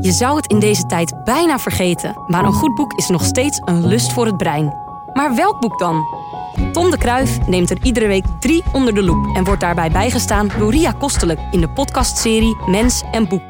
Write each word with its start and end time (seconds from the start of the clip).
Je 0.00 0.12
zou 0.12 0.36
het 0.36 0.46
in 0.46 0.58
deze 0.58 0.86
tijd 0.86 1.24
bijna 1.24 1.58
vergeten, 1.58 2.16
maar 2.26 2.44
een 2.44 2.52
goed 2.52 2.74
boek 2.74 2.92
is 2.92 3.08
nog 3.08 3.24
steeds 3.24 3.60
een 3.64 3.86
lust 3.86 4.12
voor 4.12 4.26
het 4.26 4.36
brein. 4.36 4.74
Maar 5.12 5.34
welk 5.34 5.60
boek 5.60 5.78
dan? 5.78 6.04
Tom 6.72 6.90
de 6.90 6.98
Kruif 6.98 7.46
neemt 7.46 7.70
er 7.70 7.78
iedere 7.82 8.06
week 8.06 8.24
drie 8.40 8.62
onder 8.72 8.94
de 8.94 9.02
loep 9.02 9.36
en 9.36 9.44
wordt 9.44 9.60
daarbij 9.60 9.90
bijgestaan 9.90 10.50
door 10.58 10.70
Ria 10.70 10.92
Kostelijk 10.92 11.40
in 11.50 11.60
de 11.60 11.68
podcastserie 11.68 12.56
Mens 12.66 13.02
en 13.12 13.28
Boek. 13.28 13.42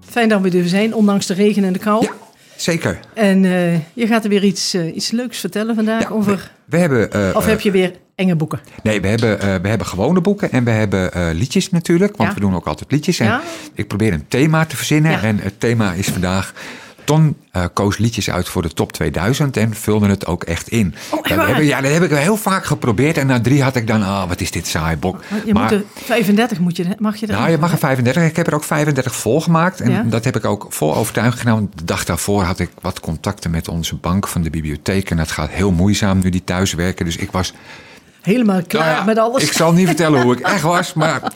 Fijn 0.00 0.28
dat 0.28 0.40
we 0.40 0.58
er 0.58 0.68
zijn, 0.68 0.94
ondanks 0.94 1.26
de 1.26 1.34
regen 1.34 1.64
en 1.64 1.72
de 1.72 1.78
kou. 1.78 2.02
Ja, 2.02 2.12
zeker. 2.56 3.00
En 3.14 3.42
uh, 3.44 3.74
je 3.92 4.06
gaat 4.06 4.24
er 4.24 4.30
weer 4.30 4.44
iets, 4.44 4.74
uh, 4.74 4.96
iets 4.96 5.10
leuks 5.10 5.38
vertellen 5.38 5.74
vandaag 5.74 6.02
Ja, 6.02 6.08
over... 6.08 6.34
we, 6.34 6.76
we 6.76 6.76
hebben, 6.76 7.16
uh, 7.16 7.36
of 7.36 7.46
heb 7.46 7.60
je 7.60 7.70
weer 7.70 7.92
enge 8.16 8.36
boeken? 8.36 8.60
Nee, 8.82 9.00
we 9.00 9.08
hebben, 9.08 9.38
we 9.62 9.68
hebben 9.68 9.86
gewone 9.86 10.20
boeken 10.20 10.52
en 10.52 10.64
we 10.64 10.70
hebben 10.70 11.32
liedjes 11.34 11.70
natuurlijk. 11.70 12.16
Want 12.16 12.28
Ja. 12.28 12.34
we 12.34 12.40
doen 12.40 12.54
ook 12.54 12.66
altijd 12.66 12.90
liedjes. 12.92 13.18
En 13.18 13.26
Ja. 13.26 13.42
ik 13.74 13.88
probeer 13.88 14.12
een 14.12 14.28
thema 14.28 14.64
te 14.64 14.76
verzinnen. 14.76 15.10
Ja. 15.10 15.22
En 15.22 15.38
het 15.38 15.60
thema 15.60 15.92
is 15.92 16.06
vandaag... 16.08 16.52
Ton 17.04 17.36
eh, 17.50 17.64
koos 17.72 17.98
liedjes 17.98 18.30
uit 18.30 18.48
voor 18.48 18.62
de 18.62 18.68
top 18.68 18.92
2000 18.92 19.56
en 19.56 19.74
vulde 19.74 20.08
het 20.08 20.26
ook 20.26 20.44
echt 20.44 20.68
in. 20.68 20.94
Oh, 21.10 21.22
dat, 21.22 21.46
heb 21.46 21.56
ik, 21.58 21.64
ja, 21.66 21.80
dat 21.80 21.92
heb 21.92 22.02
ik 22.02 22.10
heel 22.10 22.36
vaak 22.36 22.64
geprobeerd. 22.64 23.16
En 23.18 23.26
na 23.26 23.40
drie 23.40 23.62
had 23.62 23.76
ik 23.76 23.86
dan, 23.86 24.02
ah, 24.02 24.28
wat 24.28 24.40
is 24.40 24.50
dit 24.50 24.66
saai 24.66 24.96
bok. 24.96 25.22
Je 25.44 25.54
moet 25.54 25.70
er 25.70 25.84
35 25.94 26.58
moet 26.58 26.76
je, 26.76 26.84
mag 26.98 27.16
je 27.16 27.26
er 27.26 27.32
Nou, 27.32 27.50
je 27.50 27.58
mag 27.58 27.72
er 27.72 27.78
35. 27.78 28.22
Ik 28.24 28.36
heb 28.36 28.46
er 28.46 28.54
ook 28.54 28.64
35 28.64 29.14
volgemaakt. 29.16 29.80
En 29.80 29.90
Ja. 29.90 30.02
dat 30.02 30.24
heb 30.24 30.36
ik 30.36 30.44
ook 30.44 30.66
vol 30.68 30.94
overtuiging 30.96 31.38
gedaan. 31.40 31.54
Want 31.54 31.78
De 31.78 31.84
dag 31.84 32.04
daarvoor 32.04 32.42
had 32.42 32.58
ik 32.58 32.70
wat 32.80 33.00
contacten 33.00 33.50
met 33.50 33.68
onze 33.68 33.94
bank 33.96 34.28
van 34.28 34.42
de 34.42 34.50
bibliotheek. 34.50 35.10
En 35.10 35.16
dat 35.16 35.30
gaat 35.30 35.50
heel 35.50 35.72
moeizaam 35.72 36.18
nu 36.22 36.30
die 36.30 36.44
thuis 36.44 36.74
werken. 36.74 37.04
Dus 37.04 37.16
ik 37.16 37.30
was 37.30 37.52
helemaal 38.26 38.62
klaar 38.66 38.84
nou 38.86 38.96
ja, 38.98 39.04
met 39.04 39.18
alles. 39.18 39.42
Ik 39.42 39.52
zal 39.52 39.72
niet 39.72 39.86
vertellen 39.86 40.22
hoe 40.22 40.32
ik 40.32 40.40
echt 40.54 40.62
was. 40.62 40.92
Maar 40.94 41.32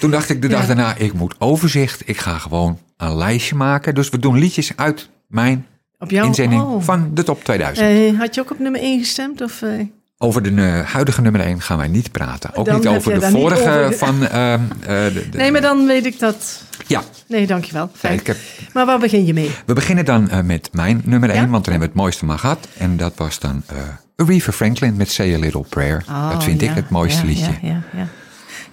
toen 0.00 0.10
dacht 0.10 0.28
ik 0.30 0.42
de 0.42 0.48
dag 0.48 0.60
Ja. 0.60 0.66
daarna, 0.66 0.94
ik 0.96 1.12
moet 1.12 1.34
overzicht. 1.38 2.02
Ik 2.08 2.18
ga 2.20 2.38
gewoon 2.38 2.78
een 2.96 3.16
lijstje 3.16 3.54
maken. 3.54 3.94
Dus 3.94 4.08
we 4.08 4.18
doen 4.18 4.38
liedjes 4.38 4.72
uit 4.76 5.08
mijn 5.28 5.66
Op 5.98 6.10
jou? 6.10 6.26
inzending 6.26 6.62
Oh. 6.62 6.82
van 6.82 7.10
de 7.14 7.22
top 7.22 7.44
2000. 7.44 7.86
Eh, 7.88 8.18
had 8.20 8.34
je 8.34 8.40
ook 8.40 8.50
op 8.50 8.58
nummer 8.58 8.80
1 8.80 8.98
gestemd? 8.98 9.40
Of, 9.40 9.62
eh? 9.62 9.70
Over 10.18 10.42
de 10.42 10.50
eh, 10.62 10.80
huidige 10.92 11.20
nummer 11.20 11.40
1 11.40 11.60
gaan 11.60 11.76
wij 11.78 11.88
niet 11.88 12.12
praten. 12.12 12.54
Ook 12.54 12.66
Dan 12.66 12.74
niet 12.76 12.86
over 12.86 13.20
de 13.20 13.30
vorige 13.30 13.68
over- 13.70 13.92
van... 13.96 14.26
ehm, 14.26 14.60
eh, 14.80 14.86
de, 14.86 15.28
de- 15.30 15.36
Nee, 15.38 15.52
maar 15.52 15.60
dan 15.60 15.86
weet 15.86 16.06
ik 16.06 16.18
dat... 16.18 16.62
Ja, 16.86 17.02
Nee, 17.28 17.46
dankjewel. 17.46 17.90
Fijn. 17.94 18.20
heb, 18.24 18.36
Maar 18.72 18.86
waar 18.86 18.98
begin 18.98 19.26
je 19.26 19.32
mee? 19.34 19.50
we 19.66 19.72
beginnen 19.72 20.04
dan 20.04 20.30
met 20.44 20.68
mijn 20.72 21.02
nummer 21.04 21.30
1, 21.30 21.40
Ja? 21.42 21.48
want 21.48 21.64
dan 21.64 21.72
hebben 21.72 21.80
we 21.80 21.94
het 21.94 22.02
mooiste 22.02 22.24
maar 22.24 22.38
gehad. 22.38 22.68
En 22.78 22.96
dat 22.96 23.12
was 23.16 23.38
dan 23.38 23.62
Aretha 24.20 24.52
Franklin 24.52 24.96
met 24.96 25.10
Say 25.10 25.34
a 25.34 25.38
Little 25.38 25.64
Prayer. 25.68 26.04
dat 26.32 26.44
vind 26.44 26.62
ik 26.62 26.68
Oh, 26.68 26.74
ja, 26.74 26.80
het 26.80 26.90
mooiste 26.90 27.20
ja, 27.20 27.26
liedje. 27.26 27.52
Ja, 27.62 27.82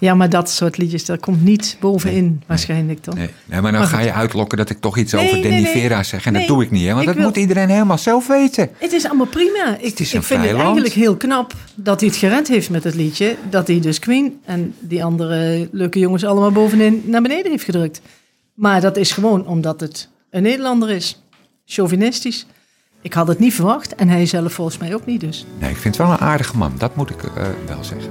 ja, 0.00 0.14
maar 0.14 0.28
dat 0.30 0.50
soort 0.50 0.76
liedjes, 0.76 1.04
dat 1.04 1.20
komt 1.20 1.42
niet 1.44 1.76
bovenin 1.80 2.42
waarschijnlijk, 2.46 3.00
toch? 3.02 3.14
Nee, 3.14 3.30
nee, 3.44 3.60
maar 3.60 3.72
dan 3.72 3.80
Maar 3.80 3.90
ga 3.90 4.00
je 4.00 4.12
uitlokken 4.12 4.58
dat 4.58 4.70
ik 4.70 4.80
toch 4.80 4.98
iets 4.98 5.12
Nee, 5.12 5.24
over 5.26 5.42
Danny. 5.42 5.64
Vera 5.66 6.02
zeg. 6.02 6.26
En 6.26 6.32
Nee, 6.32 6.46
dat 6.46 6.54
doe 6.56 6.64
ik 6.64 6.70
niet, 6.70 6.82
hè? 6.82 6.88
want 6.88 7.00
ik 7.00 7.06
dat 7.06 7.14
wil- 7.16 7.24
moet 7.24 7.36
iedereen 7.36 7.68
helemaal 7.68 7.98
zelf 7.98 8.26
weten. 8.26 8.68
Het 8.78 8.92
is 8.92 9.04
allemaal 9.06 9.26
prima. 9.26 9.76
Ik, 9.80 9.98
is 9.98 10.14
ik 10.14 10.22
vind 10.22 10.40
het 10.42 10.50
land. 10.50 10.62
eigenlijk 10.64 10.94
heel 10.94 11.16
knap 11.16 11.54
dat 11.74 12.00
hij 12.00 12.08
het 12.08 12.18
gered 12.18 12.48
heeft 12.48 12.70
met 12.70 12.84
het 12.84 12.94
liedje. 12.94 13.36
Dat 13.50 13.66
hij 13.66 13.80
dus 13.80 13.98
Queen 13.98 14.40
en 14.44 14.74
die 14.78 15.04
andere 15.04 15.68
leuke 15.72 15.98
jongens 15.98 16.24
allemaal 16.24 16.52
bovenin 16.52 17.02
naar 17.06 17.22
beneden 17.22 17.50
heeft 17.50 17.64
gedrukt. 17.64 18.00
Maar 18.54 18.80
dat 18.80 18.96
is 18.96 19.12
gewoon 19.12 19.46
omdat 19.46 19.80
het 19.80 20.08
een 20.30 20.42
Nederlander 20.42 20.90
is. 20.90 21.22
Chauvinistisch. 21.66 22.46
Ik 23.00 23.12
had 23.12 23.28
het 23.28 23.38
niet 23.38 23.54
verwacht 23.54 23.94
en 23.94 24.08
hij 24.08 24.26
zelf 24.26 24.52
volgens 24.52 24.78
mij 24.78 24.94
ook 24.94 25.06
niet 25.06 25.20
dus. 25.20 25.46
Nee, 25.58 25.70
ik 25.70 25.76
vind 25.76 25.96
het 25.96 26.06
wel 26.06 26.14
een 26.14 26.20
aardige 26.20 26.56
man. 26.56 26.72
Dat 26.78 26.96
moet 26.96 27.10
ik 27.10 27.22
eh, 27.22 27.46
wel 27.66 27.84
zeggen. 27.84 28.10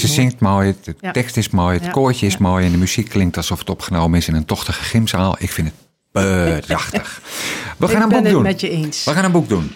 Ze 0.00 0.06
mooi. 0.06 0.18
zingt 0.20 0.40
mooi, 0.40 0.74
de 0.84 0.94
Ja. 1.00 1.10
tekst 1.10 1.36
is 1.36 1.50
mooi, 1.50 1.78
het 1.78 1.90
koortje 1.90 2.26
is 2.26 2.36
mooi... 2.38 2.64
en 2.66 2.72
de 2.72 2.78
muziek 2.78 3.08
klinkt 3.08 3.36
alsof 3.36 3.58
het 3.58 3.70
opgenomen 3.70 4.18
is 4.18 4.28
in 4.28 4.34
een 4.34 4.44
tochtige 4.44 4.82
gymzaal. 4.84 5.36
Ik 5.38 5.50
vind 5.50 5.72
het 6.12 6.66
prachtig. 6.66 7.20
We 7.78 7.88
gaan 7.88 7.96
Ik 7.96 8.02
een 8.02 8.08
ben 8.08 8.08
boek 8.08 8.22
het 8.24 8.32
doen. 8.32 8.42
met 8.42 8.60
je 8.60 8.70
eens. 8.70 9.04
We 9.04 9.10
gaan 9.12 9.24
een 9.24 9.32
boek 9.32 9.48
doen. 9.48 9.72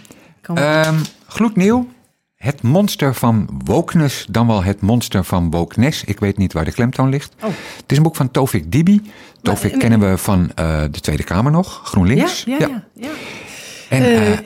Ehm 0.54 0.94
gloednieuw. 1.26 1.88
Het 2.36 2.62
monster 2.62 3.14
van 3.14 3.60
wokeness, 3.64 4.26
dan 4.30 4.46
wel 4.46 4.62
het 4.64 4.80
monster 4.80 5.24
van 5.24 5.50
wokeness. 5.50 6.04
Ik 6.04 6.20
weet 6.20 6.36
niet 6.38 6.52
waar 6.52 6.64
de 6.64 6.72
klemtoon 6.72 7.08
ligt. 7.08 7.32
Oh. 7.42 7.48
Het 7.76 7.84
is 7.90 7.96
een 7.96 8.02
boek 8.02 8.16
van 8.16 8.30
Tovik 8.30 8.72
Dibi. 8.72 9.12
Tovik 9.42 9.72
en- 9.72 9.78
kennen 9.78 10.00
we 10.10 10.18
van 10.18 10.50
eh, 10.54 10.82
de 10.90 11.00
Tweede 11.00 11.22
Kamer 11.22 11.52
nog, 11.52 11.80
ja, 11.82 11.88
GroenLinks. 11.88 12.42
ja, 12.46 12.56
ja. 12.58 12.84
ja. 12.94 13.08
En, 13.88 14.02
Eh, 14.02 14.32
eh, 14.32 14.38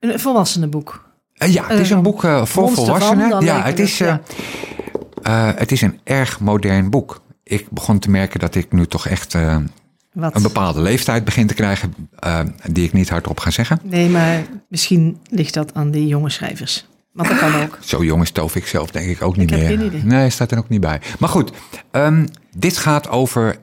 een 0.00 0.20
volwassenenboek. 0.20 1.04
eh, 1.34 1.52
ja, 1.52 1.64
het 1.66 1.78
is 1.78 1.90
een 1.90 2.02
boek 2.02 2.24
eh, 2.24 2.44
voor 2.44 2.70
volwassenen. 2.70 3.44
ja, 3.44 3.62
het, 3.62 3.78
is, 3.78 4.00
eh, 5.28 5.50
het 5.54 5.72
is 5.72 5.80
een 5.80 6.00
erg 6.04 6.40
modern 6.40 6.90
boek. 6.90 7.22
Ik 7.42 7.70
begon 7.70 7.98
te 7.98 8.10
merken 8.10 8.40
dat 8.40 8.54
ik 8.54 8.72
nu 8.72 8.86
toch 8.86 9.06
echt 9.06 9.34
eh, 9.34 9.56
een 10.12 10.42
bepaalde 10.42 10.80
leeftijd 10.80 11.24
begin 11.24 11.46
te 11.46 11.54
krijgen... 11.54 11.94
eh, 12.18 12.40
die 12.70 12.84
ik 12.84 12.92
niet 12.92 13.08
hardop 13.08 13.40
ga 13.40 13.50
zeggen. 13.50 13.80
Nee, 13.82 14.08
maar 14.08 14.42
misschien 14.68 15.18
ligt 15.30 15.54
dat 15.54 15.74
aan 15.74 15.90
die 15.90 16.06
jonge 16.06 16.30
schrijvers. 16.30 16.86
Want 17.12 17.28
dat 17.28 17.38
kan 17.38 17.62
ook. 17.62 17.78
Zo 17.92 18.04
jong 18.04 18.22
is 18.22 18.30
Tovik 18.30 18.66
zelf 18.66 18.90
denk 18.90 19.08
ik 19.08 19.22
ook 19.22 19.36
niet 19.36 19.50
heb 19.50 19.58
meer. 19.58 19.68
geen 19.68 19.86
idee. 19.86 20.02
Nee, 20.04 20.30
staat 20.30 20.52
er 20.52 20.58
ook 20.58 20.68
niet 20.68 20.80
bij. 20.80 21.00
Maar 21.18 21.28
goed, 21.28 21.52
ehm, 21.90 22.26
dit 22.56 22.76
gaat 22.76 23.08
over 23.08 23.56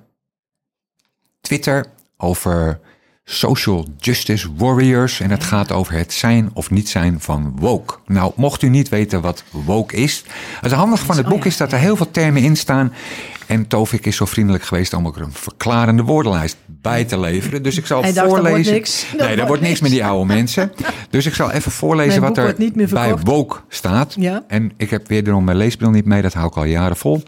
Twitter, 1.41 1.85
over 2.17 2.79
social 3.25 3.87
justice 3.97 4.47
warriors. 4.57 5.19
En 5.19 5.29
het 5.31 5.43
gaat 5.43 5.71
over 5.71 5.93
het 5.93 6.13
zijn 6.13 6.49
of 6.53 6.69
niet 6.71 6.89
zijn 6.89 7.21
van 7.21 7.53
woke. 7.59 7.95
Nou, 8.05 8.31
mocht 8.35 8.61
u 8.61 8.69
niet 8.69 8.89
weten 8.89 9.21
wat 9.21 9.43
woke 9.51 9.95
is. 9.95 10.23
Het 10.61 10.71
handige 10.71 11.05
van 11.05 11.17
het 11.17 11.25
Oh 11.25 11.31
boek 11.31 11.45
is 11.45 11.57
dat 11.57 11.71
er 11.71 11.77
heel 11.79 11.95
veel 11.95 12.11
termen 12.11 12.41
in 12.43 12.55
staan. 12.55 12.93
En 13.45 13.67
Tovik 13.67 14.05
is 14.05 14.15
zo 14.15 14.25
vriendelijk 14.25 14.63
geweest 14.63 14.93
om 14.93 15.07
ook 15.07 15.17
een 15.17 15.31
verklarende 15.31 16.03
woordenlijst 16.03 16.57
bij 16.65 17.03
te 17.03 17.19
leveren. 17.19 17.63
Dus 17.63 17.77
ik 17.77 17.85
zal 17.85 18.01
Hij 18.01 18.13
dacht, 18.13 18.21
dat 18.21 18.29
wordt 18.29 18.47
voorlezen. 18.47 18.73
niks. 18.73 19.05
Nee, 19.17 19.35
dat 19.35 19.47
wordt 19.47 19.61
niks 19.61 19.79
met 19.79 19.91
die 19.91 20.05
oude 20.05 20.25
mensen. 20.33 20.71
Dus 21.09 21.25
ik 21.25 21.33
zal 21.33 21.51
even 21.51 21.71
voorlezen 21.71 22.21
wat 22.21 22.37
er 22.37 22.55
bij 22.89 23.17
woke 23.17 23.57
staat. 23.67 24.15
Ja. 24.19 24.43
En 24.47 24.71
ik 24.77 24.89
heb 24.89 25.07
wederom 25.07 25.43
mijn 25.43 25.57
leesbril 25.57 25.89
niet 25.89 26.05
mee, 26.05 26.21
dat 26.21 26.33
hou 26.33 26.47
ik 26.47 26.55
al 26.57 26.63
jaren 26.63 26.97
vol. 26.97 27.23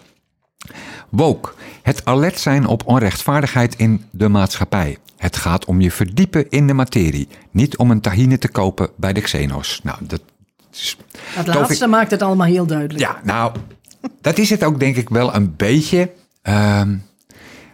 Woke. 1.09 1.51
Het 1.81 2.05
alert 2.05 2.39
zijn 2.39 2.65
op 2.65 2.87
onrechtvaardigheid 2.87 3.75
in 3.75 4.05
de 4.11 4.27
maatschappij. 4.27 4.97
Het 5.17 5.37
gaat 5.37 5.65
om 5.65 5.81
je 5.81 5.91
verdiepen 5.91 6.49
in 6.49 6.67
de 6.67 6.73
materie. 6.73 7.27
Niet 7.51 7.77
om 7.77 7.91
een 7.91 8.01
tahine 8.01 8.37
te 8.37 8.47
kopen 8.47 8.89
bij 8.95 9.13
de 9.13 9.21
Xenos. 9.21 9.79
Nou, 9.83 9.97
dat 10.01 10.21
is... 10.73 10.97
Dat 11.35 11.45
Tovik- 11.45 11.59
laatste 11.59 11.87
maakt 11.87 12.11
het 12.11 12.21
allemaal 12.21 12.47
heel 12.47 12.65
duidelijk. 12.65 12.99
Ja, 12.99 13.19
nou, 13.23 13.55
dat 14.21 14.37
is 14.37 14.49
het 14.49 14.63
ook 14.63 14.79
denk 14.79 14.95
ik 14.95 15.09
wel 15.09 15.35
een 15.35 15.55
beetje. 15.55 16.11
Ehm, 16.41 16.95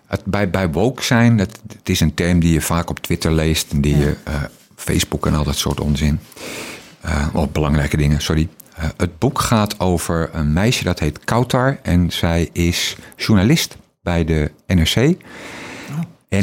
het, 0.07 0.25
bij, 0.25 0.49
bij 0.49 0.71
woke 0.71 1.03
zijn, 1.03 1.37
het, 1.37 1.59
het 1.77 1.89
is 1.89 1.99
een 1.99 2.13
term 2.13 2.39
die 2.39 2.53
je 2.53 2.61
vaak 2.61 2.89
op 2.89 2.99
Twitter 2.99 3.31
leest. 3.31 3.71
En 3.71 3.81
die 3.81 3.97
je 3.97 4.15
eh, 4.23 4.33
Facebook 4.75 5.25
en 5.25 5.33
al 5.33 5.43
dat 5.43 5.57
soort 5.57 5.79
onzin. 5.79 6.19
Eh 7.01 7.27
of 7.33 7.51
belangrijke 7.51 7.97
dingen, 7.97 8.21
sorry. 8.21 8.49
Eh, 8.75 8.83
het 8.97 9.19
boek 9.19 9.39
gaat 9.39 9.79
over 9.79 10.29
een 10.33 10.53
meisje 10.53 10.83
dat 10.83 10.99
heet 10.99 11.19
Kautar. 11.23 11.79
En 11.81 12.11
zij 12.11 12.49
is 12.51 12.95
journalist 13.15 13.77
bij 14.01 14.25
de 14.25 14.51
NRC. 14.67 14.95
en 14.95 15.17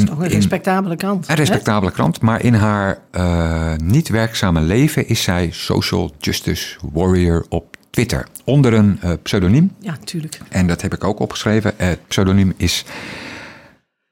Oh, 0.01 0.07
Toch 0.07 0.19
een 0.19 0.27
respectabele 0.27 0.95
kant. 0.95 1.29
een 1.29 1.35
respectabele 1.35 1.91
krant, 1.91 2.21
maar 2.21 2.43
in 2.43 2.53
haar 2.53 2.99
eh, 3.11 3.73
niet 3.75 4.09
werkzame 4.09 4.61
leven 4.61 5.07
is 5.07 5.23
zij 5.23 5.49
social 5.51 6.13
justice 6.19 6.77
warrior 6.93 7.45
op 7.49 7.75
Twitter. 7.89 8.27
Onder 8.43 8.73
een 8.73 8.97
eh, 9.01 9.11
pseudoniem. 9.23 9.71
Ja, 9.79 9.97
tuurlijk. 10.03 10.39
En 10.49 10.67
dat 10.67 10.81
heb 10.81 10.93
ik 10.93 11.03
ook 11.03 11.19
opgeschreven. 11.19 11.73
Het 11.77 11.99
pseudoniem 12.07 12.53
is 12.57 12.85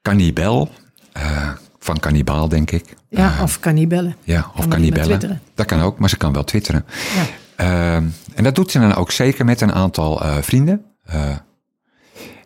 Cannibel. 0.02 0.70
van 1.78 1.98
Cannibaal, 1.98 2.48
denk 2.48 2.70
ik. 2.70 2.84
Ja, 3.08 3.42
of 3.42 3.60
kannibellen. 3.60 4.16
Ja, 4.22 4.50
of 4.56 4.68
Cannibellen. 4.68 5.40
Dat 5.54 5.66
kan 5.66 5.80
ook, 5.80 5.98
maar 5.98 6.08
ze 6.08 6.16
kan 6.16 6.32
wel 6.32 6.44
twitteren. 6.44 6.84
Ja. 7.16 7.22
Ehm, 7.60 8.04
en 8.34 8.44
dat 8.44 8.54
doet 8.54 8.70
ze 8.70 8.80
dan 8.80 8.94
ook 8.94 9.10
zeker 9.10 9.44
met 9.44 9.60
een 9.60 9.72
aantal 9.72 10.22
eh, 10.22 10.36
vrienden. 10.40 10.84
Eh, 11.04 11.36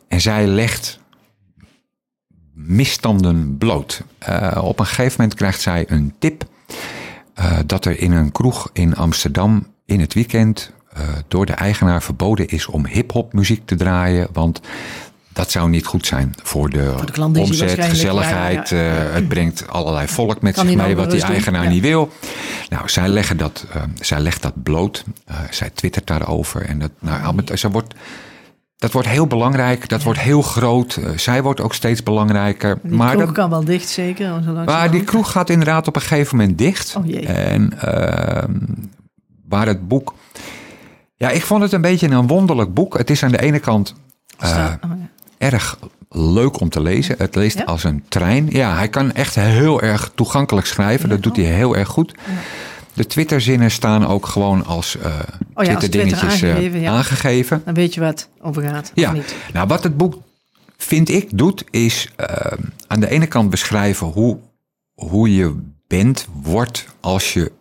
en 0.08 0.20
zij 0.20 0.46
legt 0.46 0.98
misstanden 2.52 3.58
bloot. 3.58 4.02
Eh, 4.18 4.60
op 4.62 4.78
een 4.78 4.86
gegeven 4.86 5.14
moment 5.16 5.34
krijgt 5.38 5.60
zij 5.60 5.84
een 5.88 6.14
tip 6.18 6.44
dat 7.66 7.84
er 7.84 7.98
in 7.98 8.12
een 8.12 8.32
kroeg 8.32 8.70
in 8.72 8.96
Amsterdam 8.96 9.66
in 9.84 10.00
het 10.00 10.14
weekend 10.14 10.72
door 11.28 11.46
de 11.46 11.52
eigenaar 11.52 12.02
verboden 12.02 12.48
is 12.48 12.66
om 12.66 12.86
hip-hop 12.86 13.32
muziek 13.32 13.66
te 13.66 13.74
draaien. 13.74 14.28
Want 14.32 14.60
dat 15.34 15.50
zou 15.50 15.68
niet 15.68 15.86
goed 15.86 16.06
zijn 16.06 16.34
voor 16.42 16.70
de, 16.70 16.92
Voor 16.96 17.06
de 17.06 17.12
klandizie 17.12 17.62
omzet, 17.62 17.84
gezelligheid. 17.84 18.68
ja, 18.68 18.76
ja. 18.76 19.04
eh, 19.04 19.14
het 19.14 19.28
brengt 19.28 19.68
allerlei 19.68 20.08
volk 20.08 20.40
met 20.42 20.54
Kan 20.54 20.66
zich 20.66 20.76
mee 20.76 20.96
wat 20.96 21.10
die 21.10 21.20
doen, 21.20 21.30
eigenaar 21.30 21.68
niet 21.68 21.82
wil. 21.82 22.12
Nou, 22.68 22.88
zij, 22.88 23.08
leggen 23.08 23.36
dat, 23.36 23.66
eh, 23.72 23.82
zij 24.00 24.20
legt 24.20 24.42
dat 24.42 24.62
bloot. 24.62 25.04
Eh, 25.26 25.36
zij 25.50 25.70
twittert 25.70 26.06
daarover. 26.06 26.62
En 26.62 26.78
dat, 26.78 26.90
nou, 26.98 27.34
zij 27.52 27.70
wordt, 27.70 27.94
dat 28.76 28.92
wordt 28.92 29.08
heel 29.08 29.26
belangrijk. 29.26 29.88
Dat 29.88 30.02
wordt 30.02 30.20
heel 30.20 30.42
groot. 30.42 31.00
Zij 31.16 31.42
wordt 31.42 31.60
ook 31.60 31.74
steeds 31.74 32.02
belangrijker. 32.02 32.78
Die 32.82 32.92
maar 32.96 33.10
kroeg 33.10 33.24
dat, 33.24 33.34
kan 33.34 33.50
wel 33.50 33.64
dicht, 33.64 33.88
zeker. 33.88 34.64
maar 34.66 34.90
die 34.90 35.04
kroeg 35.04 35.30
gaat 35.30 35.50
inderdaad 35.50 35.88
op 35.88 35.96
een 35.96 36.02
gegeven 36.02 36.36
moment 36.36 36.58
dicht. 36.58 36.96
Oh 36.96 37.06
jee. 37.06 37.26
En 37.26 37.80
ehm, 37.80 38.52
waar 39.48 39.66
het 39.66 39.88
boek. 39.88 40.14
Ja, 41.16 41.30
ik 41.30 41.42
vond 41.42 41.62
het 41.62 41.72
een 41.72 41.80
beetje 41.80 42.08
een 42.08 42.26
wonderlijk 42.26 42.74
boek. 42.74 42.98
Het 42.98 43.10
is 43.10 43.22
aan 43.22 43.30
de 43.30 43.40
ene 43.40 43.58
kant 43.58 43.94
ja. 44.38 44.78
Erg 45.52 45.78
leuk 46.10 46.60
om 46.60 46.68
te 46.68 46.82
lezen. 46.82 47.14
Het 47.18 47.34
leest 47.34 47.58
Ja? 47.58 47.64
als 47.64 47.84
een 47.84 48.04
trein. 48.08 48.46
Ja, 48.50 48.76
hij 48.76 48.88
kan 48.88 49.12
echt 49.12 49.34
heel 49.34 49.80
erg 49.82 50.12
toegankelijk 50.14 50.66
schrijven. 50.66 51.08
Dat 51.08 51.22
doet 51.22 51.36
hij 51.36 51.44
heel 51.44 51.76
erg 51.76 51.88
goed. 51.88 52.14
De 52.92 53.06
Twitterzinnen 53.06 53.70
staan 53.70 54.06
ook 54.06 54.26
gewoon 54.26 54.66
als 54.66 54.96
Oh 54.96 55.04
als 55.54 55.68
Twitter-dingetjes 55.68 56.20
Twitter 56.20 56.48
eh, 56.48 56.54
aangegeven, 56.54 56.80
ja. 56.80 56.90
aangegeven. 56.90 57.62
Dan 57.64 57.74
weet 57.74 57.94
je 57.94 58.02
het 58.02 58.28
over 58.40 58.62
gaat. 58.62 58.90
Ja, 58.94 59.12
niet. 59.12 59.34
nou 59.52 59.66
wat 59.66 59.82
het 59.82 59.96
boek, 59.96 60.18
vind 60.76 61.08
ik, 61.08 61.38
doet, 61.38 61.64
is 61.70 62.08
eh, 62.16 62.52
aan 62.86 63.00
de 63.00 63.10
ene 63.10 63.26
kant 63.26 63.50
beschrijven 63.50 64.06
hoe, 64.06 64.38
hoe 64.94 65.34
je 65.34 65.56
bent, 65.86 66.26
wordt 66.42 66.86
als 67.00 67.32
je 67.32 67.52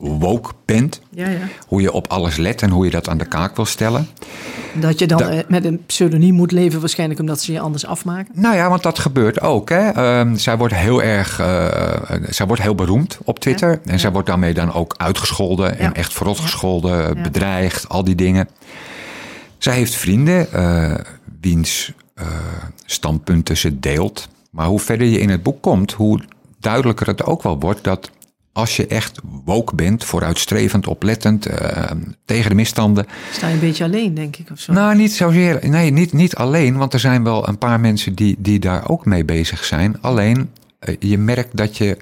woke 0.00 0.50
bent. 0.64 1.00
Ja, 1.10 1.28
ja. 1.28 1.38
Hoe 1.66 1.80
je 1.80 1.92
op 1.92 2.06
alles 2.08 2.36
let 2.36 2.62
en 2.62 2.70
hoe 2.70 2.84
je 2.84 2.90
dat 2.90 3.08
aan 3.08 3.18
de 3.18 3.24
kaak 3.24 3.56
wil 3.56 3.64
stellen. 3.64 4.08
Dat 4.74 4.98
je 4.98 5.06
dan 5.06 5.18
Da- 5.18 5.28
eh, 5.30 5.38
met 5.48 5.64
een 5.64 5.84
pseudoniem 5.86 6.34
moet 6.34 6.52
leven, 6.52 6.80
waarschijnlijk 6.80 7.20
omdat 7.20 7.40
ze 7.40 7.52
je 7.52 7.60
anders 7.60 7.86
afmaken. 7.86 8.32
Nou 8.40 8.56
ja, 8.56 8.68
want 8.68 8.82
dat 8.82 8.98
gebeurt 8.98 9.40
ook. 9.40 9.68
Hè. 9.68 9.88
Ehm, 9.90 10.36
zij 10.36 10.56
wordt 10.56 10.74
heel 10.74 11.02
erg, 11.02 11.38
eh, 11.40 11.96
zij 12.28 12.46
wordt 12.46 12.62
heel 12.62 12.74
beroemd 12.74 13.18
op 13.24 13.38
Twitter. 13.38 13.80
En 13.84 13.98
zij 14.00 14.12
wordt 14.12 14.26
daarmee 14.28 14.54
dan 14.54 14.72
ook 14.72 14.94
uitgescholden 14.96 15.78
en 15.78 15.84
Ja. 15.84 15.94
echt 15.94 16.12
verrot 16.12 16.38
gescholden, 16.38 17.16
Ja. 17.16 17.22
bedreigd, 17.22 17.88
al 17.88 18.04
die 18.04 18.14
dingen. 18.14 18.48
Zij 19.58 19.74
heeft 19.74 19.94
vrienden, 19.94 20.52
eh, 20.52 20.94
wiens 21.40 21.92
eh, 22.14 22.26
standpunten 22.86 23.56
ze 23.56 23.78
deelt. 23.80 24.28
Maar 24.50 24.66
hoe 24.66 24.80
verder 24.80 25.06
je 25.06 25.20
in 25.20 25.28
het 25.30 25.42
boek 25.42 25.62
komt, 25.62 25.92
hoe 25.92 26.20
duidelijker 26.60 27.06
het 27.06 27.24
ook 27.24 27.42
wel 27.42 27.58
wordt 27.58 27.84
dat 27.84 28.10
als 28.52 28.76
je 28.76 28.86
echt 28.86 29.18
woke 29.44 29.74
bent, 29.74 30.04
vooruitstrevend, 30.04 30.86
oplettend, 30.86 31.46
eh, 31.46 31.90
tegen 32.24 32.48
de 32.50 32.56
misstanden, 32.56 33.06
Sta 33.32 33.46
je 33.48 33.54
een 33.54 33.60
beetje 33.60 33.84
alleen, 33.84 34.14
denk 34.14 34.36
ik, 34.36 34.50
of 34.52 34.60
zo. 34.60 34.72
nou, 34.72 34.96
niet 34.96 35.12
zozeer. 35.12 35.68
Nee, 35.68 35.90
niet, 35.90 36.12
niet 36.12 36.34
alleen. 36.34 36.76
Want 36.76 36.92
er 36.92 37.00
zijn 37.00 37.24
wel 37.24 37.48
een 37.48 37.58
paar 37.58 37.80
mensen 37.80 38.14
die, 38.14 38.36
die 38.38 38.58
daar 38.58 38.88
ook 38.88 39.04
mee 39.04 39.24
bezig 39.24 39.64
zijn. 39.64 39.96
Alleen, 40.00 40.50
eh, 40.78 40.96
je 40.98 41.18
merkt 41.18 41.56
dat 41.56 41.76
je 41.76 41.96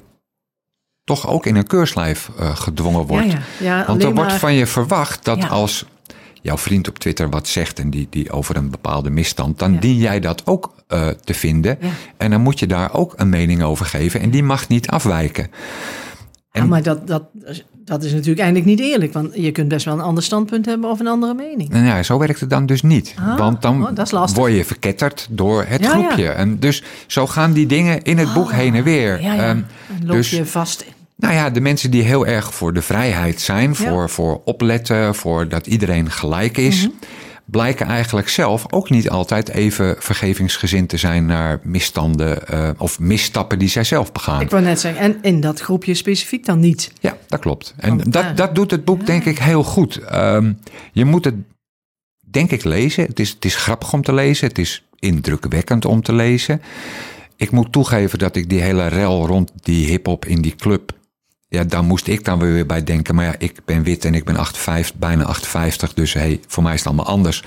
toch 1.04 1.28
ook 1.28 1.46
in 1.46 1.56
een 1.56 1.66
keurslijf 1.66 2.30
eh, 2.38 2.56
gedwongen 2.56 3.06
wordt. 3.06 3.32
ja, 3.32 3.38
ja. 3.60 3.78
ja 3.78 3.86
Want 3.86 4.02
er 4.02 4.14
wordt 4.14 4.32
van 4.32 4.54
je 4.54 4.66
verwacht 4.66 5.24
dat 5.24 5.38
Ja. 5.42 5.48
als 5.48 5.84
jouw 6.42 6.58
vriend 6.58 6.88
op 6.88 6.98
Twitter 6.98 7.30
wat 7.30 7.48
zegt 7.48 7.78
en 7.78 7.90
die, 7.90 8.06
die 8.10 8.30
over 8.30 8.56
een 8.56 8.70
bepaalde 8.70 9.10
misstand, 9.10 9.58
dan 9.58 9.72
Ja. 9.72 9.80
dien 9.80 9.96
jij 9.96 10.20
dat 10.20 10.46
ook 10.46 10.74
te 11.24 11.34
vinden. 11.34 11.78
En 12.16 12.30
dan 12.30 12.40
moet 12.40 12.58
je 12.58 12.66
daar 12.66 12.94
ook 12.94 13.12
een 13.16 13.28
mening 13.28 13.62
over 13.62 13.86
geven. 13.86 14.20
En 14.20 14.30
die 14.30 14.42
mag 14.42 14.68
niet 14.68 14.88
afwijken. 14.88 15.50
Ja, 16.52 16.64
maar 16.64 16.82
dat, 16.82 17.06
dat, 17.06 17.22
dat 17.84 18.04
is 18.04 18.12
natuurlijk 18.12 18.38
eigenlijk 18.40 18.68
niet 18.68 18.80
eerlijk. 18.80 19.12
Want 19.12 19.30
je 19.34 19.52
kunt 19.52 19.68
best 19.68 19.84
wel 19.84 19.94
een 19.94 20.00
ander 20.00 20.22
standpunt 20.22 20.66
hebben 20.66 20.90
of 20.90 21.00
een 21.00 21.06
andere 21.06 21.34
mening. 21.34 21.68
Nou 21.68 21.84
ja, 21.84 22.02
zo 22.02 22.18
werkt 22.18 22.40
het 22.40 22.50
dan 22.50 22.66
dus 22.66 22.82
niet. 22.82 23.14
Ah, 23.18 23.38
Want 23.38 23.62
dan 23.62 23.88
oh, 24.12 24.26
word 24.34 24.52
je 24.52 24.64
verketterd 24.64 25.26
door 25.30 25.64
het 25.68 25.82
Ja, 25.82 25.88
groepje. 25.90 26.22
ja. 26.22 26.32
En 26.32 26.58
dus 26.58 26.82
zo 27.06 27.26
gaan 27.26 27.52
die 27.52 27.66
dingen 27.66 28.02
in 28.02 28.18
het 28.18 28.32
boek 28.34 28.52
heen 28.52 28.74
en 28.74 28.82
weer. 28.84 29.22
Ja. 29.22 29.36
Ehm, 29.36 29.60
loop 30.04 30.16
dus- 30.16 30.30
je 30.30 30.46
vast 30.46 30.80
in. 30.80 30.92
nou 31.16 31.34
ja, 31.34 31.50
de 31.50 31.60
mensen 31.60 31.90
die 31.90 32.02
heel 32.02 32.26
erg 32.26 32.54
voor 32.54 32.72
de 32.72 32.82
vrijheid 32.82 33.40
zijn, 33.40 33.74
voor, 33.74 34.10
voor 34.10 34.40
opletten, 34.44 35.14
voor 35.14 35.48
dat 35.48 35.66
iedereen 35.66 36.10
gelijk 36.10 36.56
is, 36.56 36.82
Mhm. 36.82 36.90
Blijken 37.50 37.86
eigenlijk 37.86 38.28
zelf 38.28 38.72
ook 38.72 38.90
niet 38.90 39.10
altijd 39.10 39.48
even 39.48 39.96
vergevingsgezind 39.98 40.88
te 40.88 40.96
zijn 40.96 41.26
naar 41.26 41.60
misstanden 41.62 42.48
eh, 42.48 42.70
of 42.76 42.98
misstappen 42.98 43.58
die 43.58 43.68
zij 43.68 43.84
zelf 43.84 44.12
begaan. 44.12 44.40
Ik 44.40 44.50
wou 44.50 44.62
net 44.62 44.80
zeggen, 44.80 45.00
en 45.00 45.18
in 45.22 45.40
dat 45.40 45.60
groepje 45.60 45.94
specifiek 45.94 46.44
dan 46.44 46.60
niet. 46.60 46.92
Ja, 47.00 47.16
dat 47.26 47.40
klopt. 47.40 47.74
En 47.76 47.96
dat, 47.96 48.22
ja. 48.22 48.32
dat 48.32 48.54
doet 48.54 48.70
het 48.70 48.84
boek 48.84 49.06
denk 49.06 49.24
ik 49.24 49.38
heel 49.38 49.64
goed. 49.64 49.96
Ehm, 49.96 50.52
je 50.92 51.04
moet 51.04 51.24
het, 51.24 51.34
denk 52.30 52.50
ik, 52.50 52.64
lezen. 52.64 53.04
Het 53.04 53.20
is, 53.20 53.30
het 53.30 53.44
is 53.44 53.56
grappig 53.56 53.92
om 53.92 54.02
te 54.02 54.14
lezen. 54.14 54.48
Het 54.48 54.58
is 54.58 54.84
indrukwekkend 54.98 55.84
om 55.84 56.02
te 56.02 56.12
lezen. 56.12 56.62
Ik 57.36 57.50
moet 57.50 57.72
toegeven 57.72 58.18
dat 58.18 58.36
ik 58.36 58.48
die 58.48 58.60
hele 58.60 58.86
rel 58.86 59.26
rond 59.26 59.52
die 59.62 59.86
hip-hop 59.86 60.24
in 60.24 60.42
die 60.42 60.56
club. 60.56 60.97
Ja, 61.48 61.64
daar 61.64 61.84
moest 61.84 62.06
ik 62.06 62.24
dan 62.24 62.38
weer 62.38 62.66
bij 62.66 62.84
denken. 62.84 63.14
Maar 63.14 63.24
ja, 63.24 63.34
ik 63.38 63.60
ben 63.64 63.82
wit 63.82 64.04
en 64.04 64.14
ik 64.14 64.24
ben 64.24 64.36
58, 64.36 64.96
bijna 64.96 65.24
58. 65.24 65.94
Dus 65.94 66.12
hey, 66.12 66.40
voor 66.46 66.62
mij 66.62 66.72
is 66.72 66.78
het 66.78 66.88
allemaal 66.88 67.06
anders. 67.06 67.44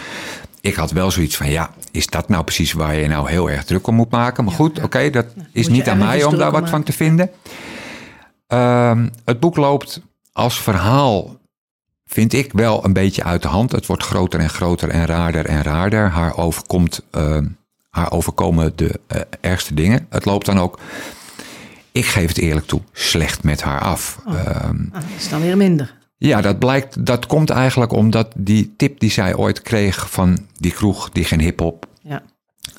Ik 0.61 0.75
had 0.75 0.91
wel 0.91 1.11
zoiets 1.11 1.37
van, 1.37 1.49
ja, 1.49 1.73
is 1.91 2.07
dat 2.07 2.29
nou 2.29 2.43
precies 2.43 2.73
waar 2.73 2.95
je 2.95 3.07
nou 3.07 3.29
heel 3.29 3.49
erg 3.49 3.63
druk 3.63 3.87
om 3.87 3.95
moet 3.95 4.11
maken? 4.11 4.43
Maar 4.43 4.53
goed, 4.53 4.83
oké, 4.83 5.09
dat 5.09 5.25
is 5.51 5.65
je 5.65 5.71
niet 5.71 5.89
aan 5.89 5.97
mij 5.97 6.23
om 6.23 6.37
daar 6.37 6.51
wat 6.51 6.69
van 6.69 6.83
te 6.83 6.93
vinden. 6.93 7.29
Ehm, 8.47 9.07
het 9.25 9.39
boek 9.39 9.55
loopt 9.55 10.01
als 10.31 10.61
verhaal, 10.61 11.39
vind 12.05 12.33
ik 12.33 12.53
wel 12.53 12.85
een 12.85 12.93
beetje 12.93 13.23
uit 13.23 13.41
de 13.41 13.47
hand. 13.47 13.71
Het 13.71 13.85
wordt 13.85 14.03
groter 14.03 14.39
en 14.39 14.49
groter 14.49 14.89
en 14.89 15.05
raarder 15.05 15.45
en 15.45 15.63
raarder. 15.63 16.09
Haar, 16.09 16.37
overkomt, 16.37 17.01
ehm, 17.11 17.45
haar 17.89 18.11
overkomen 18.11 18.73
de 18.75 18.99
eh, 19.07 19.21
ergste 19.41 19.73
dingen. 19.73 20.05
Het 20.09 20.25
loopt 20.25 20.45
dan 20.45 20.59
ook, 20.59 20.79
ik 21.91 22.05
geef 22.05 22.27
het 22.27 22.37
eerlijk 22.37 22.65
toe, 22.67 22.81
slecht 22.91 23.43
met 23.43 23.61
haar 23.61 23.79
af. 23.81 24.21
Ehm, 24.27 24.35
Ah, 24.91 24.93
dat 24.93 25.03
is 25.17 25.29
dan 25.29 25.41
weer 25.41 25.57
minder. 25.57 25.97
ja, 26.17 26.41
dat 26.41 26.59
blijkt, 26.59 27.05
dat 27.05 27.25
komt 27.25 27.49
eigenlijk 27.49 27.91
omdat 27.91 28.31
die 28.35 28.73
tip 28.77 28.99
die 28.99 29.11
zij 29.11 29.35
ooit 29.35 29.61
kreeg 29.61 30.11
van 30.11 30.37
die 30.57 30.71
kroeg 30.71 31.09
die 31.09 31.23
geen 31.23 31.39
hip-hop, 31.41 31.85
Ja. 32.01 32.21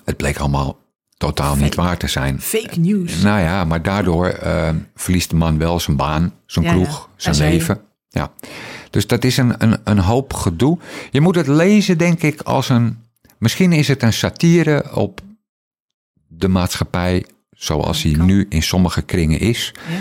het 0.05 0.17
bleek 0.17 0.39
allemaal 0.39 0.79
totaal 1.17 1.57
niet 1.57 1.75
waar 1.75 1.97
te 1.97 2.07
zijn. 2.09 2.41
Fake 2.41 2.81
news. 2.81 3.23
Nou 3.23 3.41
ja, 3.41 3.65
maar 3.65 3.83
daardoor 3.83 4.27
eh, 4.29 4.71
verliest 4.95 5.31
de 5.31 5.37
man 5.37 5.59
wel 5.59 5.81
zijn 5.81 5.97
baan, 5.97 6.33
zijn 6.47 6.65
Ja, 6.65 6.71
ja. 6.71 6.77
kroeg, 6.77 7.09
zijn 7.17 7.35
En 7.35 7.41
zij- 7.41 7.51
leven. 7.51 7.81
Ja. 8.09 8.33
Dus 8.91 9.07
dat 9.07 9.25
is 9.25 9.37
een, 9.37 9.55
een, 9.59 9.77
een 9.85 9.99
hoop 9.99 10.33
gedoe. 10.35 10.79
Je 11.11 11.21
moet 11.21 11.35
het 11.35 11.47
lezen, 11.47 11.99
denk 11.99 12.23
ik, 12.23 12.41
als 12.41 12.69
een. 12.69 12.99
Misschien 13.39 13.73
is 13.73 13.89
het 13.89 14.03
een 14.03 14.13
satire 14.13 14.95
op 14.95 15.21
de 16.27 16.49
maatschappij 16.49 17.27
zoals 17.63 18.03
die 18.03 18.17
nu 18.23 18.47
in 18.49 18.63
sommige 18.63 19.03
kringen 19.03 19.41
is. 19.41 19.73
Ja, 19.89 19.95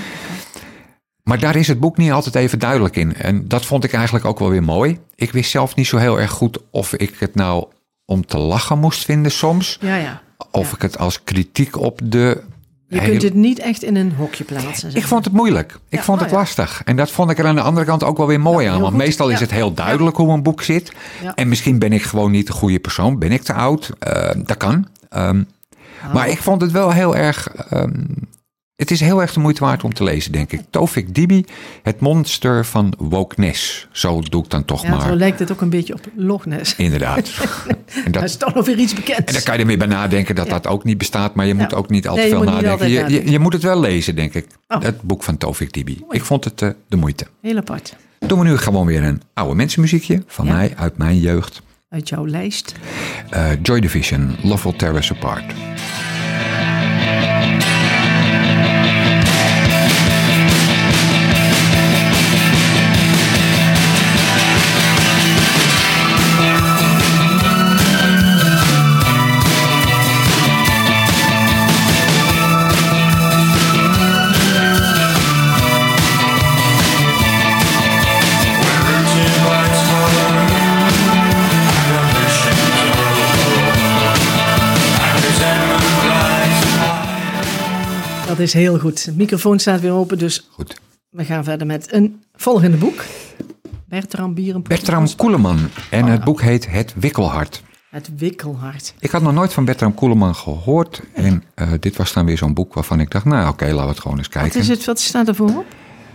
Maar 1.24 1.40
daar 1.40 1.56
is 1.56 1.68
het 1.68 1.80
boek 1.80 1.98
niet 1.98 2.12
altijd 2.12 2.36
even 2.36 2.60
duidelijk 2.60 2.96
in. 2.96 3.16
En 3.16 3.48
dat 3.48 3.66
vond 3.66 3.84
ik 3.84 3.94
eigenlijk 3.94 4.26
ook 4.26 4.40
wel 4.40 4.50
weer 4.50 4.64
mooi. 4.64 5.00
Ik 5.16 5.32
wist 5.32 5.52
zelf 5.52 5.76
niet 5.76 5.88
zo 5.88 5.98
heel 5.98 6.20
erg 6.20 6.32
goed 6.32 6.58
of 6.72 6.94
ik 6.94 7.16
het 7.20 7.36
nou 7.36 7.66
om 8.06 8.26
te 8.26 8.38
lachen 8.38 8.80
moest 8.80 9.06
vinden 9.06 9.32
soms. 9.32 9.78
ja. 9.82 9.96
ja. 9.96 10.22
Of 10.52 10.74
ik 10.74 10.82
het 10.82 10.98
als 10.98 11.24
kritiek 11.24 11.78
op 11.78 12.00
de. 12.04 12.44
Je 12.88 13.00
hele- 13.00 13.10
kunt 13.10 13.22
het 13.22 13.34
niet 13.34 13.60
echt 13.60 13.84
in 13.84 13.96
een 13.96 14.12
hokje 14.12 14.44
plaatsen. 14.44 14.92
zeg 14.92 15.02
Ik 15.02 15.08
vond 15.08 15.26
het 15.26 15.34
moeilijk. 15.34 15.80
Ik 15.90 16.02
vond 16.02 16.18
oh 16.18 16.24
het 16.24 16.34
ja. 16.34 16.38
lastig. 16.40 16.82
En 16.86 16.96
dat 16.96 17.12
vond 17.12 17.32
ik 17.32 17.40
er 17.40 17.46
aan 17.46 17.56
de 17.56 17.62
andere 17.62 17.86
kant 17.86 18.04
ook 18.04 18.18
wel 18.18 18.28
weer 18.28 18.40
mooi 18.42 18.68
aan. 18.68 18.80
Want 18.80 18.94
goed. 18.94 19.04
meestal 19.04 19.30
is 19.30 19.40
het 19.40 19.52
heel 19.52 19.74
duidelijk 19.74 20.18
hoe 20.18 20.34
een 20.34 20.44
boek 20.44 20.62
zit. 20.64 20.92
En 21.36 21.48
misschien 21.48 21.80
ben 21.80 21.94
ik 21.94 22.02
gewoon 22.04 22.32
niet 22.32 22.48
de 22.48 22.54
goede 22.54 22.80
persoon. 22.80 23.20
Ben 23.20 23.32
ik 23.32 23.42
te 23.42 23.54
oud? 23.54 23.92
Eh, 24.00 24.30
dat 24.46 24.58
kan. 24.58 24.88
Ehm, 25.10 25.44
Oh. 26.08 26.14
Maar 26.14 26.30
ik 26.30 26.38
vond 26.38 26.62
het 26.62 26.72
wel 26.72 26.92
heel 26.92 27.16
erg... 27.16 27.48
ehm, 27.70 27.92
het 28.76 28.92
is 28.92 29.00
heel 29.00 29.22
erg 29.22 29.34
de 29.34 29.40
moeite 29.40 29.64
waard 29.64 29.84
om 29.84 29.94
te 29.94 30.04
lezen, 30.04 30.32
denk 30.32 30.52
ik. 30.52 30.62
Tofik 30.70 31.16
Dibi, 31.16 31.46
het 31.84 32.00
monster 32.00 32.66
van 32.66 32.94
wokeness. 32.98 33.88
Zo 33.92 34.22
doe 34.22 34.44
ik 34.44 34.50
dan 34.50 34.66
toch 34.66 34.84
Ja, 34.84 34.90
maar. 34.90 35.02
zo 35.08 35.16
lijkt 35.16 35.40
het 35.40 35.52
ook 35.52 35.62
een 35.62 35.70
beetje 35.70 35.94
op 35.94 36.00
Loch 36.16 36.46
Ness. 36.46 36.76
Inderdaad. 36.76 37.32
en, 38.06 38.12
Dat 38.12 38.24
is 38.24 38.36
toch 38.38 38.54
nog 38.54 38.66
weer 38.66 38.78
iets 38.78 38.94
bekends. 38.94 39.26
en 39.26 39.34
daar 39.34 39.44
kan 39.44 39.54
je 39.56 39.60
er 39.62 39.68
weer 39.68 39.78
bij 39.78 39.88
nadenken 39.88 40.36
dat 40.36 40.50
dat 40.50 40.68
ook 40.68 40.84
niet 40.84 40.98
bestaat. 40.98 41.36
Maar 41.36 41.46
je 41.46 41.54
moet 41.54 41.72
Ja. 41.72 41.78
ook 41.78 41.90
niet 41.90 42.08
al 42.08 42.16
te 42.16 42.22
Nee, 42.22 42.30
veel 42.30 42.44
nadenken. 42.44 42.88
Je, 42.88 42.94
je, 42.94 43.02
nadenken. 43.02 43.32
je 43.32 43.40
moet 43.40 43.54
het 43.54 43.64
wel 43.64 43.80
lezen, 43.80 44.16
denk 44.16 44.34
ik. 44.34 44.48
Oh. 44.68 44.82
Het 44.82 45.02
boek 45.02 45.24
van 45.24 45.38
Tofik 45.38 45.74
Dibi. 45.74 46.04
Ik 46.10 46.24
vond 46.26 46.44
het 46.44 46.62
eh, 46.62 46.70
de 46.88 46.96
moeite. 46.96 47.26
Heel 47.42 47.58
apart. 47.58 47.96
Doen 48.20 48.40
we 48.40 48.46
nu 48.46 48.58
gewoon 48.58 48.86
weer 48.86 49.04
een 49.04 49.22
oude 49.34 49.56
mensenmuziekje 49.56 50.24
van 50.28 50.48
mij 50.48 50.74
uit 50.78 50.98
mijn 50.98 51.20
jeugd. 51.20 51.62
Uit 51.90 52.10
jouw 52.10 52.28
lijst. 52.28 52.76
Eh, 53.30 53.50
Joy 53.62 53.80
Division, 53.80 54.36
Love 54.44 54.68
Will 54.70 54.78
Tear 54.78 54.96
Us 54.96 55.12
Apart. 55.12 55.44
Is 88.42 88.54
heel 88.54 88.80
goed. 88.80 89.06
De 89.06 89.14
microfoon 89.16 89.60
staat 89.60 89.82
weer 89.82 89.92
open, 89.94 90.18
dus 90.18 90.48
Goed. 90.52 90.80
we 91.10 91.26
gaan 91.26 91.44
verder 91.44 91.68
met 91.68 91.94
een 91.94 92.24
volgende 92.36 92.78
boek. 92.78 93.04
Bertram 93.88 94.34
Bierenpoot. 94.34 94.68
Bertram 94.78 95.16
Koeleman. 95.16 95.58
En 95.90 96.06
het 96.06 96.24
boek 96.24 96.42
heet 96.42 96.70
Het 96.72 96.94
Wikkelhart. 96.98 97.64
Het 97.90 98.10
Wikkelhart. 98.18 98.94
Ik 99.00 99.12
had 99.12 99.22
nog 99.22 99.34
nooit 99.34 99.54
van 99.54 99.66
Bertram 99.66 99.94
Koeleman 99.94 100.36
gehoord. 100.36 101.02
En 101.14 101.44
eh, 101.54 101.68
dit 101.80 101.98
was 101.98 102.14
dan 102.14 102.26
weer 102.26 102.38
zo'n 102.38 102.54
boek 102.54 102.74
waarvan 102.74 103.00
ik 103.00 103.10
dacht, 103.12 103.26
nou 103.26 103.50
oké, 103.50 103.66
laten 103.66 103.82
we 103.84 103.90
het 103.90 104.00
gewoon 104.00 104.18
eens 104.18 104.30
kijken. 104.30 104.52
Wat 104.54 104.62
is 104.62 104.68
het? 104.68 104.86
Wat 104.86 105.00
staat 105.00 105.28
er 105.28 105.36
voor 105.36 105.50
op? 105.50 105.66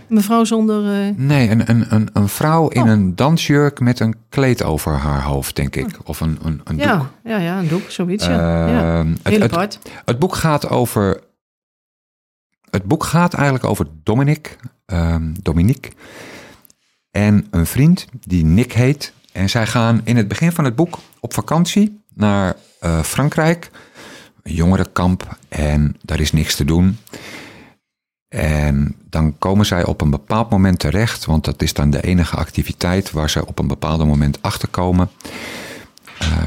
Mevrouw 0.07 0.43
zonder... 0.43 1.01
eh, 1.07 1.15
Nee, 1.15 1.49
een, 1.49 1.69
een, 1.69 1.85
een, 1.89 2.09
een 2.13 2.27
vrouw 2.27 2.67
in 2.67 2.81
Oh. 2.81 2.89
een 2.89 3.15
dansjurk 3.15 3.79
met 3.79 3.99
een 3.99 4.15
kleed 4.29 4.63
over 4.63 4.93
haar 4.93 5.21
hoofd, 5.23 5.55
denk 5.55 5.75
ik. 5.75 5.87
Of 6.03 6.19
een, 6.19 6.37
een, 6.43 6.61
een 6.63 6.75
doek. 6.77 6.85
ja, 6.85 7.09
ja, 7.23 7.37
ja, 7.37 7.59
een 7.59 7.67
doek, 7.67 7.89
zoiets. 7.89 8.25
Ja. 8.25 8.67
ja. 8.67 8.99
Ehm, 8.99 9.15
het, 9.23 9.51
het, 9.51 9.79
het 10.05 10.19
boek 10.19 10.35
gaat 10.35 10.69
over. 10.69 11.19
Het 12.69 12.83
boek 12.83 13.03
gaat 13.03 13.33
eigenlijk 13.33 13.65
over 13.65 13.87
Dominic, 14.03 14.57
ehm, 14.85 15.33
Dominique. 15.41 15.91
En 17.11 17.47
een 17.51 17.65
vriend 17.65 18.07
die 18.25 18.45
Nick 18.45 18.73
heet. 18.73 19.13
En 19.31 19.49
zij 19.49 19.67
gaan 19.67 20.01
in 20.03 20.17
het 20.17 20.27
begin 20.27 20.51
van 20.51 20.65
het 20.65 20.75
boek 20.75 20.99
op 21.19 21.33
vakantie 21.33 22.01
naar 22.13 22.55
eh, 22.79 23.01
Frankrijk. 23.01 23.69
Een 24.43 24.53
jongerenkamp. 24.53 25.37
En 25.49 25.95
daar 26.01 26.19
is 26.19 26.31
niks 26.31 26.55
te 26.55 26.65
doen. 26.65 26.97
En 28.27 28.95
dan 29.09 29.37
komen 29.37 29.65
zij 29.65 29.85
op 29.85 30.01
een 30.01 30.09
bepaald 30.09 30.49
moment 30.49 30.79
terecht. 30.79 31.25
Want 31.25 31.45
dat 31.45 31.61
is 31.61 31.73
dan 31.73 31.89
de 31.89 32.01
enige 32.01 32.35
activiteit 32.35 33.11
waar 33.11 33.29
ze 33.29 33.47
op 33.47 33.59
een 33.59 33.67
bepaald 33.67 34.05
moment 34.05 34.41
achterkomen. 34.41 35.09
Eh, 35.23 35.29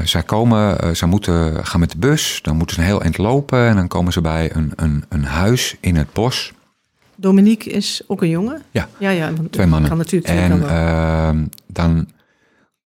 zij 0.03 0.23
komen, 0.23 0.79
eh, 0.79 0.89
zij 0.91 1.07
moeten 1.07 1.65
gaan 1.65 1.79
met 1.79 1.91
de 1.91 1.97
bus, 1.97 2.39
dan 2.41 2.57
moeten 2.57 2.75
ze 2.75 2.81
een 2.81 2.87
heel 2.87 3.01
eind 3.01 3.17
lopen 3.17 3.67
en 3.67 3.75
dan 3.75 3.87
komen 3.87 4.13
ze 4.13 4.21
bij 4.21 4.55
een, 4.55 4.71
een, 4.75 5.03
een 5.09 5.23
huis 5.23 5.75
in 5.79 5.95
het 5.95 6.13
bos. 6.13 6.53
Dominique 7.15 7.71
is 7.71 8.01
ook 8.07 8.21
een 8.21 8.29
jongen? 8.29 8.61
Ja, 8.71 8.89
Ja, 8.97 9.09
ja. 9.09 9.33
want 9.33 9.51
twee 9.51 9.65
mannen. 9.65 9.89
Kan 9.89 9.97
natuurlijk 9.97 10.33
en 10.33 10.69
ehm, 10.69 11.45
dan 11.67 12.07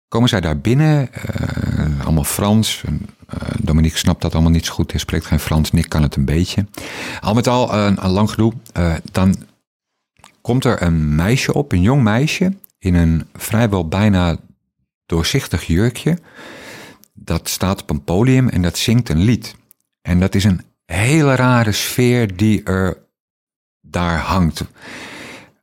komen 0.09 0.29
zij 0.29 0.41
daar 0.41 0.59
binnen, 0.59 1.13
eh, 1.13 2.05
allemaal 2.05 2.25
Frans. 2.25 2.83
Eh, 3.29 3.49
Dominique 3.61 3.99
snapt 3.99 4.23
dat 4.23 4.33
allemaal 4.33 4.51
niet 4.51 4.67
zo 4.67 4.73
goed, 4.73 4.91
hij 4.91 5.01
spreekt 5.01 5.27
geen 5.27 5.39
Frans, 5.41 5.71
Nick 5.71 5.89
kan 5.89 6.03
het 6.03 6.17
een 6.17 6.25
beetje. 6.25 6.67
Al 7.21 7.35
met 7.35 7.47
al 7.47 7.75
een, 7.75 8.05
een 8.05 8.11
lang 8.11 8.31
gedoe. 8.31 8.53
Eh, 8.73 8.95
dan 9.13 9.37
komt 10.41 10.65
er 10.65 10.83
een 10.83 11.15
meisje 11.15 11.55
op, 11.55 11.73
een 11.73 11.83
jong 11.83 12.03
meisje, 12.03 12.53
in 12.79 12.95
een 12.95 13.27
vrijwel 13.35 13.89
bijna 13.89 14.37
doorzichtig 15.07 15.65
jurkje. 15.67 16.19
Dat 17.17 17.49
staat 17.49 17.83
op 17.83 17.91
een 17.91 18.05
podium 18.05 18.49
en 18.49 18.63
dat 18.63 18.79
zingt 18.79 19.09
een 19.09 19.23
lied. 19.23 19.55
En 20.03 20.21
dat 20.21 20.35
is 20.35 20.45
een 20.45 20.61
hele 20.87 21.35
rare 21.35 21.73
sfeer 21.73 22.37
die 22.37 22.63
er 22.63 22.97
daar 23.81 24.19
hangt. 24.19 24.65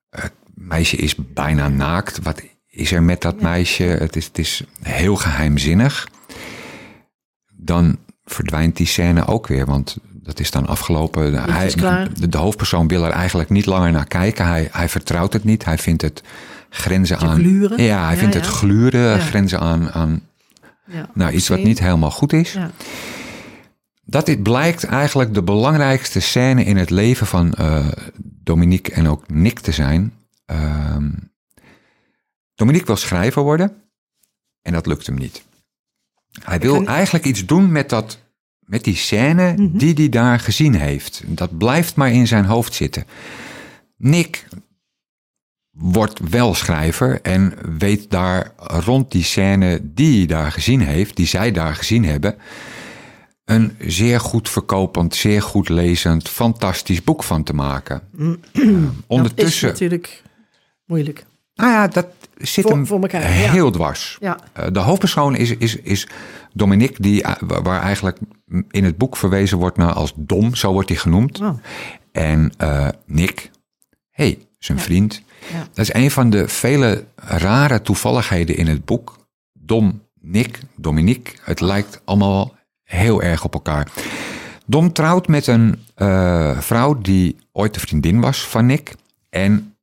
Het 0.10 0.34
meisje 0.54 0.96
is 0.98 1.16
bijna 1.16 1.68
naakt. 1.70 2.20
Wat 2.24 2.42
is 2.68 2.92
er 2.92 3.04
met 3.04 3.22
dat 3.22 3.42
meisje? 3.42 3.84
Het 3.84 4.16
is, 4.16 4.26
het 4.26 4.38
is 4.38 4.64
heel 4.82 5.16
geheimzinnig. 5.16 6.08
Dan 7.54 7.98
verdwijnt 8.24 8.78
die 8.78 8.88
scène 8.88 9.26
ook 9.28 9.48
weer, 9.48 9.66
want 9.66 9.98
dat 10.14 10.40
is 10.40 10.52
dan 10.52 10.68
afgelopen. 10.68 11.34
Is 11.66 11.76
de, 11.76 12.30
de 12.30 12.38
hoofdpersoon 12.38 12.88
wil 12.88 13.06
er 13.06 13.12
eigenlijk 13.12 13.50
niet 13.50 13.66
langer 13.66 13.92
naar 13.92 14.08
kijken. 14.08 14.46
Hij, 14.48 14.70
hij 14.72 14.90
vertrouwt 14.90 15.34
het 15.34 15.44
niet. 15.44 15.66
Hij 15.66 15.78
vindt 15.78 16.02
het 16.02 16.24
grenzen 16.70 17.18
aan. 17.18 17.36
gluren. 17.36 17.84
Ja, 17.84 18.06
hij 18.06 18.14
Ja, 18.14 18.20
vindt 18.20 18.34
ja. 18.34 18.40
het 18.40 18.50
gluren, 18.50 19.02
Ja. 19.02 19.18
grenzen 19.18 19.60
aan, 19.60 19.92
aan 19.92 20.22
ja. 20.86 21.10
nou, 21.14 21.32
iets 21.32 21.48
wat 21.48 21.64
niet 21.64 21.80
helemaal 21.80 22.12
goed 22.12 22.34
is. 22.34 22.54
Ja. 22.54 22.72
Dat 24.04 24.26
dit 24.26 24.44
blijkt 24.44 24.84
eigenlijk 24.84 25.34
de 25.34 25.44
belangrijkste 25.44 26.20
scène 26.20 26.64
in 26.64 26.78
het 26.78 26.90
leven 26.90 27.28
van 27.28 27.54
eh, 27.54 27.88
Dominique 28.24 28.94
en 28.94 29.08
ook 29.08 29.30
Nick 29.30 29.60
te 29.60 29.72
zijn. 29.72 30.14
Ehm, 30.46 31.10
Dominique 32.56 32.88
wil 32.88 32.96
schrijver 32.96 33.42
worden 33.42 33.74
en 34.62 34.74
dat 34.74 34.86
lukt 34.86 35.06
hem 35.06 35.16
niet. 35.16 35.44
Hij 36.44 36.60
wil 36.60 36.86
eigenlijk 36.86 37.26
iets 37.26 37.46
doen 37.46 37.72
met, 37.72 37.90
dat, 37.90 38.20
met 38.60 38.84
die 38.84 38.96
scène 38.96 39.54
Mhm. 39.58 39.78
die 39.78 39.94
hij 39.94 40.10
daar 40.10 40.40
gezien 40.40 40.74
heeft. 40.76 41.24
Dat 41.26 41.58
blijft 41.58 41.96
maar 41.96 42.12
in 42.12 42.28
zijn 42.28 42.46
hoofd 42.46 42.74
zitten. 42.74 43.06
Nick 43.98 44.48
wordt 45.72 46.20
wel 46.30 46.54
schrijver 46.54 47.22
en 47.22 47.54
weet 47.78 48.10
daar 48.10 48.52
rond 48.58 49.12
die 49.12 49.24
scène 49.24 49.80
die 49.84 50.18
hij 50.18 50.26
daar 50.26 50.52
gezien 50.52 50.82
heeft, 50.82 51.16
die 51.16 51.28
zij 51.28 51.52
daar 51.52 51.76
gezien 51.76 52.06
hebben, 52.06 52.36
een 53.46 53.76
zeer 53.80 54.20
goed 54.20 54.50
verkopend, 54.50 55.16
zeer 55.16 55.42
goed 55.42 55.70
lezend, 55.70 56.30
fantastisch 56.30 57.04
boek 57.04 57.24
van 57.24 57.44
te 57.44 57.54
maken. 57.54 58.02
Uh, 58.18 58.28
Dat 58.28 58.38
is 58.64 58.70
ondertussen, 59.08 59.68
natuurlijk 59.70 60.24
moeilijk. 60.86 61.26
nou 61.56 61.72
ja, 61.72 61.88
dat 61.88 62.08
zit 62.38 62.64
Voor- 62.64 62.74
hem 62.74 62.88
voor 62.88 63.02
elkaar, 63.02 63.22
ja. 63.22 63.28
heel 63.52 63.72
dwars. 63.72 64.18
Ja. 64.20 64.40
Uh, 64.60 64.66
de 64.72 64.80
hoofdpersoon 64.80 65.36
is, 65.36 65.58
is, 65.58 65.76
is 65.76 66.08
Dominique, 66.54 67.02
die, 67.02 67.24
uh, 67.24 67.32
wa- 67.40 67.62
waar 67.62 67.82
eigenlijk 67.82 68.18
in 68.70 68.84
het 68.84 68.98
boek 68.98 69.18
verwezen 69.18 69.58
wordt 69.58 69.78
naar 69.78 69.94
als 69.94 70.14
dom, 70.16 70.56
zo 70.56 70.72
wordt 70.74 70.90
hij 70.90 70.98
genoemd. 70.98 71.40
Oh. 71.42 71.58
En 72.12 72.52
eh, 72.58 72.88
Nick, 73.06 73.52
hey, 74.10 74.38
zijn 74.60 74.80
vriend. 74.80 75.22
Ja. 75.52 75.60
Dat 75.74 75.86
is 75.86 75.94
een 75.94 76.12
van 76.12 76.30
de 76.30 76.48
vele 76.48 77.06
rare 77.16 77.82
toevalligheden 77.82 78.56
in 78.56 78.68
het 78.68 78.86
boek. 78.86 79.18
Dom, 79.54 80.02
Nick, 80.20 80.60
Dominique, 80.76 81.34
het 81.42 81.60
lijkt 81.60 82.02
allemaal 82.06 82.56
heel 82.84 83.22
erg 83.22 83.44
op 83.44 83.54
elkaar. 83.54 83.88
Dom 84.66 84.94
trouwt 84.94 85.28
met 85.28 85.48
een 85.48 85.80
eh, 85.96 86.60
vrouw 86.60 86.98
die 86.98 87.36
ooit 87.52 87.74
de 87.74 87.80
vriendin 87.80 88.20
was 88.20 88.48
van 88.48 88.66
Nick. 88.66 88.96
En 89.30 89.76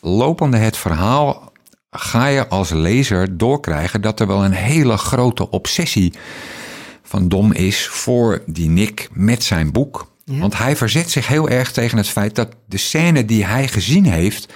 lopende 0.00 0.56
het 0.56 0.76
verhaal 0.76 1.52
ga 1.90 2.26
je 2.26 2.48
als 2.48 2.70
lezer 2.70 3.36
doorkrijgen 3.36 4.00
dat 4.00 4.20
er 4.20 4.26
wel 4.26 4.44
een 4.44 4.52
hele 4.52 4.96
grote 4.96 5.50
obsessie 5.50 6.12
van 7.02 7.28
Dom 7.28 7.52
is 7.52 7.86
voor 7.86 8.42
die 8.46 8.68
Nick 8.68 9.08
met 9.12 9.42
zijn 9.42 9.72
boek. 9.72 10.08
Want 10.24 10.58
hij 10.58 10.76
verzet 10.76 11.10
zich 11.10 11.26
heel 11.26 11.48
erg 11.48 11.72
tegen 11.72 11.96
het 11.96 12.08
feit 12.08 12.34
dat 12.34 12.48
de 12.66 12.76
scène 12.76 13.24
die 13.24 13.44
hij 13.44 13.68
gezien 13.68 14.04
heeft, 14.04 14.52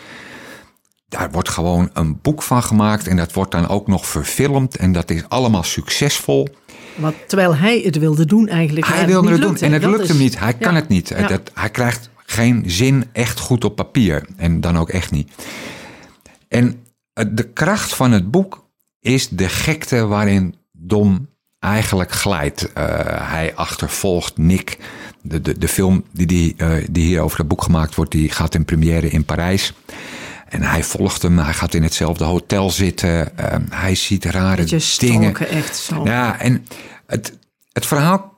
daar 1.19 1.31
wordt 1.31 1.49
gewoon 1.49 1.91
een 1.93 2.19
boek 2.23 2.43
van 2.43 2.63
gemaakt 2.63 3.07
en 3.09 3.17
dat 3.17 3.33
wordt 3.33 3.51
dan 3.51 3.69
ook 3.69 3.87
nog 3.87 4.07
verfilmd 4.07 4.77
en 4.77 4.93
dat 4.93 5.11
is 5.11 5.23
allemaal 5.29 5.63
succesvol. 5.63 6.49
Want 6.97 7.15
terwijl 7.27 7.57
hij 7.57 7.81
het 7.85 7.99
wilde 7.99 8.25
doen 8.25 8.49
eigenlijk. 8.49 8.87
Hij 8.87 9.07
wilde 9.07 9.31
het 9.31 9.41
doen 9.41 9.57
en 9.57 9.73
het 9.73 9.83
Dat 9.83 9.91
lukt 9.91 10.03
is- 10.03 10.09
hem 10.09 10.19
niet. 10.19 10.39
Hij 10.39 10.55
Ja. 10.59 10.67
kan 10.67 10.75
het 10.75 10.89
niet. 10.89 11.09
Ja. 11.09 11.27
Dat, 11.27 11.51
hij 11.55 11.71
krijgt 11.71 12.11
geen 12.27 12.63
zin 12.67 13.05
echt 13.13 13.39
goed 13.41 13.65
op 13.65 13.77
papier 13.77 14.27
en 14.37 14.61
dan 14.61 14.79
ook 14.79 14.89
echt 14.91 15.11
niet. 15.11 15.31
En 16.49 16.83
eh, 17.13 17.25
de 17.31 17.49
kracht 17.49 17.95
van 17.95 18.13
het 18.13 18.31
boek 18.31 18.65
is 19.01 19.29
de 19.29 19.49
gekte 19.49 20.07
waarin 20.07 20.55
Dom 20.73 21.29
eigenlijk 21.59 22.11
glijdt. 22.13 22.73
Eh, 22.73 22.85
hij 23.31 23.55
achtervolgt 23.55 24.37
Nick. 24.39 24.79
De, 25.23 25.41
de, 25.41 25.59
de 25.59 25.69
film 25.69 26.05
die, 26.13 26.27
die, 26.27 26.55
eh, 26.57 26.73
die 26.91 27.05
hier 27.07 27.21
over 27.21 27.39
het 27.39 27.49
boek 27.49 27.63
gemaakt 27.63 27.95
wordt, 27.95 28.11
die 28.11 28.31
gaat 28.31 28.55
in 28.55 28.65
première 28.65 29.09
in 29.09 29.25
Parijs. 29.25 29.73
En 30.55 30.63
hij 30.63 30.83
volgt 30.85 31.23
hem, 31.23 31.39
hij 31.39 31.53
gaat 31.55 31.75
in 31.75 31.83
hetzelfde 31.83 32.25
hotel 32.25 32.71
zitten. 32.71 33.39
eh, 33.39 33.59
hij 33.71 33.95
ziet 33.95 34.25
rare 34.25 34.65
Beetje 34.65 35.07
dingen. 35.07 35.35
stalken 35.35 35.49
echt. 35.57 35.91
Ja, 36.05 36.39
en 36.41 36.67
het, 37.07 37.39
het 37.73 37.87
verhaal 37.87 38.35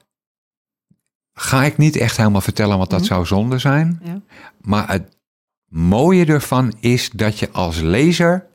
ga 1.32 1.64
ik 1.64 1.76
niet 1.76 1.96
echt 1.96 2.16
helemaal 2.16 2.40
vertellen, 2.40 2.78
want 2.78 2.90
dat 2.90 3.04
zou 3.04 3.26
zonde 3.26 3.58
zijn. 3.58 4.00
Ja. 4.04 4.20
Maar 4.60 4.88
het 4.90 5.16
mooie 5.68 6.24
ervan 6.26 6.72
is 6.80 7.10
dat 7.10 7.38
je 7.38 7.50
als 7.50 7.76
lezer 7.76 8.46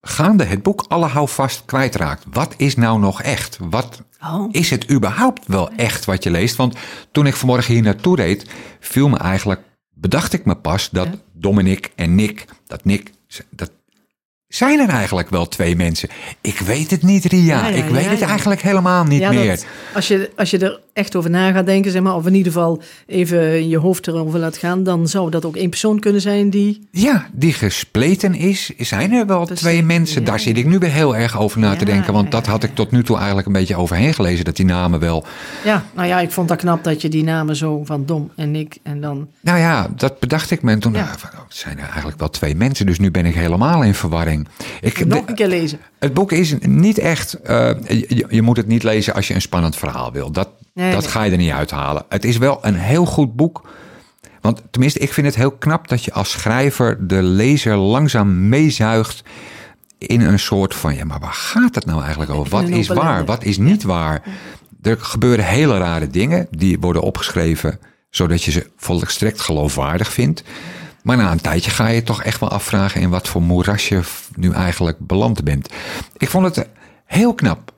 gaande 0.00 0.44
het 0.44 0.62
boek 0.62 0.84
alle 0.88 1.06
houvast 1.06 1.64
kwijtraakt. 1.64 2.24
Wat 2.30 2.54
is 2.56 2.76
nou 2.76 2.98
nog 2.98 3.22
echt? 3.22 3.58
Wat 3.60 4.02
Oh. 4.26 4.48
is 4.50 4.70
het 4.70 4.90
überhaupt 4.90 5.46
wel 5.46 5.70
echt 5.70 6.04
wat 6.04 6.22
je 6.24 6.30
leest? 6.30 6.56
Want 6.56 6.76
toen 7.12 7.26
ik 7.26 7.34
vanmorgen 7.36 7.74
hier 7.74 7.82
naartoe 7.82 8.16
reed, 8.16 8.50
viel 8.80 9.08
me 9.08 9.16
eigenlijk, 9.16 9.60
bedacht 10.04 10.32
ik 10.32 10.44
me 10.44 10.54
pas 10.54 10.90
dat 10.90 11.06
Ja. 11.06 11.14
Dominic 11.32 11.90
en 11.94 12.14
Nick, 12.14 12.44
dat 12.66 12.84
Nick, 12.84 13.10
dat 13.50 13.70
zijn 14.48 14.78
er 14.80 14.88
eigenlijk 14.88 15.30
wel 15.30 15.48
twee 15.48 15.76
mensen. 15.76 16.08
Ik 16.40 16.58
weet 16.58 16.90
het 16.90 17.02
niet, 17.02 17.24
Ria. 17.24 17.60
Ja, 17.60 17.66
ja, 17.68 17.84
ik 17.84 17.90
weet 17.90 18.06
het 18.06 18.20
eigenlijk 18.20 18.60
helemaal 18.60 19.04
niet 19.04 19.28
meer. 19.28 19.46
dat, 19.46 19.66
als, 19.94 20.08
je, 20.08 20.30
als 20.36 20.50
je 20.50 20.58
er 20.58 20.80
echt 20.94 21.16
over 21.16 21.30
na 21.30 21.52
gaat 21.52 21.66
denken, 21.66 21.90
zeg 21.90 22.02
maar, 22.02 22.14
of 22.14 22.26
in 22.26 22.34
ieder 22.34 22.52
geval 22.52 22.82
even 23.06 23.58
in 23.60 23.68
je 23.68 23.78
hoofd 23.78 24.06
erover 24.06 24.38
laat 24.38 24.56
gaan, 24.56 24.82
dan 24.82 25.08
zou 25.08 25.30
dat 25.30 25.44
ook 25.44 25.56
één 25.56 25.70
persoon 25.70 25.98
kunnen 25.98 26.20
zijn 26.20 26.50
die. 26.50 26.88
Ja, 26.90 27.26
die 27.32 27.52
gespleten 27.52 28.34
is, 28.34 28.70
zijn 28.78 29.12
er 29.12 29.26
wel 29.26 29.44
Precies, 29.44 29.60
twee 29.60 29.82
mensen. 29.82 30.20
ja. 30.20 30.26
Daar 30.26 30.40
zit 30.40 30.56
ik 30.56 30.66
nu 30.66 30.78
weer 30.78 30.90
heel 30.90 31.16
erg 31.16 31.38
over 31.38 31.58
na 31.60 31.76
te 31.76 31.84
denken. 31.84 32.12
Want 32.12 32.24
ja, 32.24 32.30
dat 32.30 32.46
had 32.46 32.62
ik 32.62 32.68
ja. 32.68 32.74
tot 32.74 32.90
nu 32.90 33.02
toe 33.02 33.16
eigenlijk 33.16 33.46
een 33.46 33.52
beetje 33.52 33.76
overheen 33.76 34.14
gelezen. 34.14 34.44
Dat 34.44 34.56
die 34.56 34.66
namen 34.66 35.00
wel. 35.00 35.24
Ja, 35.64 35.84
nou 35.94 36.08
ja, 36.08 36.20
ik 36.20 36.30
vond 36.30 36.48
dat 36.48 36.58
knap 36.58 36.84
dat 36.84 37.02
je 37.02 37.08
die 37.08 37.24
namen 37.24 37.56
zo 37.56 37.84
van 37.84 38.06
Dom 38.06 38.30
en 38.36 38.50
Nick 38.50 38.76
en 38.82 39.00
dan. 39.00 39.28
Nou 39.40 39.58
ja, 39.58 39.88
dat 39.96 40.18
bedacht 40.20 40.50
ik 40.50 40.62
me. 40.62 40.70
En 40.70 40.80
toen 40.80 40.94
ik 40.94 41.00
oh, 41.00 41.10
het 41.10 41.20
zijn 41.48 41.78
er 41.78 41.88
eigenlijk 41.88 42.18
wel 42.18 42.30
twee 42.30 42.54
mensen. 42.54 42.86
Dus 42.86 42.98
nu 42.98 43.10
ben 43.10 43.26
ik 43.26 43.34
helemaal 43.34 43.82
in 43.82 43.94
verwarring. 43.94 44.48
Ik, 44.80 45.06
Nog 45.06 45.22
een 45.28 45.34
keer 45.34 45.48
lezen. 45.48 45.78
Het 45.98 46.14
boek 46.14 46.32
is 46.32 46.54
niet 46.60 46.98
echt. 46.98 47.32
eh, 47.34 47.70
je, 47.88 48.26
je 48.28 48.42
moet 48.42 48.56
het 48.56 48.66
niet 48.66 48.82
lezen 48.82 49.14
als 49.14 49.28
je 49.28 49.34
een 49.34 49.40
spannend 49.40 49.76
verhaal 49.76 50.12
wil. 50.12 50.30
Dat, 50.30 50.48
Nee, 50.74 50.92
dat 50.92 51.02
nee. 51.02 51.10
ga 51.10 51.22
je 51.22 51.30
er 51.30 51.36
niet 51.36 51.50
uithalen. 51.50 52.04
Het 52.08 52.24
is 52.24 52.36
wel 52.36 52.58
een 52.62 52.74
heel 52.74 53.04
goed 53.06 53.36
boek. 53.36 53.68
Want 54.40 54.62
tenminste, 54.70 54.98
ik 54.98 55.12
vind 55.12 55.26
het 55.26 55.36
heel 55.36 55.52
knap 55.52 55.88
dat 55.88 56.04
je 56.04 56.12
als 56.12 56.30
schrijver 56.30 57.06
de 57.06 57.22
lezer 57.22 57.76
langzaam 57.76 58.48
meezuigt 58.48 59.22
in 59.98 60.20
een 60.20 60.38
soort 60.38 60.74
van: 60.74 60.94
ja, 60.94 61.04
maar 61.04 61.20
waar 61.20 61.32
gaat 61.32 61.74
het 61.74 61.86
nou 61.86 62.00
eigenlijk 62.02 62.30
over? 62.30 62.50
Wat 62.50 62.68
is 62.68 62.88
waar? 62.88 63.24
Wat 63.24 63.44
is 63.44 63.58
niet 63.58 63.82
waar? 63.82 64.22
Er 64.82 64.98
gebeuren 65.00 65.44
hele 65.44 65.78
rare 65.78 66.08
dingen 66.08 66.46
die 66.50 66.80
worden 66.80 67.02
opgeschreven 67.02 67.78
zodat 68.14 68.42
je 68.42 68.50
ze 68.50 68.70
volstrekt 68.76 69.40
geloofwaardig 69.40 70.12
vindt. 70.12 70.42
Maar 71.02 71.16
na 71.16 71.30
een 71.30 71.40
tijdje 71.40 71.70
ga 71.70 71.88
je 71.88 72.02
toch 72.02 72.22
echt 72.22 72.40
wel 72.40 72.48
afvragen 72.48 73.00
in 73.00 73.10
wat 73.10 73.28
voor 73.28 73.42
moeras 73.42 73.88
je 73.88 74.00
nu 74.34 74.52
eigenlijk 74.52 74.98
beland 74.98 75.44
bent. 75.44 75.68
Ik 76.16 76.28
vond 76.28 76.56
het 76.56 76.68
heel 77.04 77.34
knap. 77.34 77.73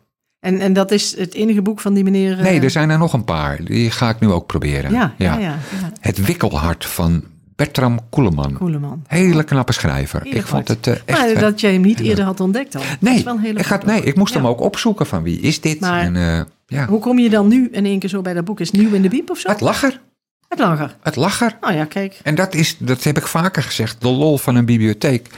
En, 0.46 0.60
en 0.60 0.72
dat 0.72 0.90
is 0.90 1.16
het 1.16 1.34
enige 1.34 1.62
boek 1.62 1.80
van 1.80 1.94
die 1.94 2.04
meneer... 2.04 2.38
eh, 2.38 2.42
Nee, 2.42 2.60
er 2.60 2.70
zijn 2.70 2.90
er 2.90 2.98
nog 2.98 3.12
een 3.12 3.24
paar. 3.24 3.64
Die 3.64 3.90
ga 3.90 4.08
ik 4.08 4.20
nu 4.20 4.30
ook 4.30 4.46
proberen. 4.46 4.90
Ja, 4.92 5.14
ja, 5.18 5.38
ja. 5.38 5.40
ja. 5.40 5.58
Het 6.00 6.26
Wikkelhart 6.26 6.84
van 6.86 7.24
Bertram 7.56 7.98
Koeleman. 8.10 8.52
Koeleman. 8.52 9.02
Hele 9.06 9.44
knappe 9.44 9.72
schrijver. 9.72 10.26
Ik 10.26 10.46
vond 10.46 10.68
het 10.68 10.86
eh, 10.86 10.92
echt... 11.04 11.18
Maar 11.18 11.28
eh, 11.28 11.40
dat 11.40 11.60
jij 11.60 11.72
hem 11.72 11.80
niet 11.80 12.00
eerder 12.00 12.24
had 12.24 12.40
ontdekt 12.40 12.76
al. 12.76 12.82
Nee, 13.00 13.14
is 13.16 13.22
wel 13.22 13.38
ik, 13.42 13.62
ga, 13.66 13.80
nee, 13.86 14.02
ik 14.02 14.16
moest 14.16 14.34
Ja. 14.34 14.40
hem 14.40 14.48
ook 14.48 14.60
opzoeken 14.60 15.06
van 15.06 15.22
wie 15.22 15.40
is 15.40 15.60
dit? 15.60 15.80
Maar- 15.80 16.00
en, 16.00 16.16
eh, 16.16 16.40
ja. 16.66 16.86
Hoe 16.86 17.00
kom 17.00 17.18
je 17.18 17.30
dan 17.30 17.48
nu 17.48 17.68
in 17.72 17.84
één 17.86 17.98
keer 17.98 18.08
zo 18.08 18.22
bij 18.22 18.34
dat 18.34 18.44
boek? 18.44 18.60
Is 18.60 18.70
het 18.72 18.80
nieuw 18.80 18.92
in 18.92 19.02
de 19.02 19.08
biep 19.08 19.30
of 19.30 19.38
zo? 19.38 19.48
Het 19.48 19.60
lacher. 19.60 20.00
Het 20.48 20.58
lager. 20.58 20.96
Het 21.02 21.16
lacher. 21.16 21.56
Nou 21.60 21.74
ja, 21.74 21.84
kijk. 21.84 22.20
En 22.22 22.34
dat 22.34 22.54
is, 22.54 22.76
dat 22.78 23.02
heb 23.04 23.16
ik 23.16 23.26
vaker 23.26 23.62
gezegd, 23.62 24.00
de 24.00 24.08
lol 24.08 24.38
van 24.38 24.54
een 24.54 24.64
bibliotheek. 24.64 25.28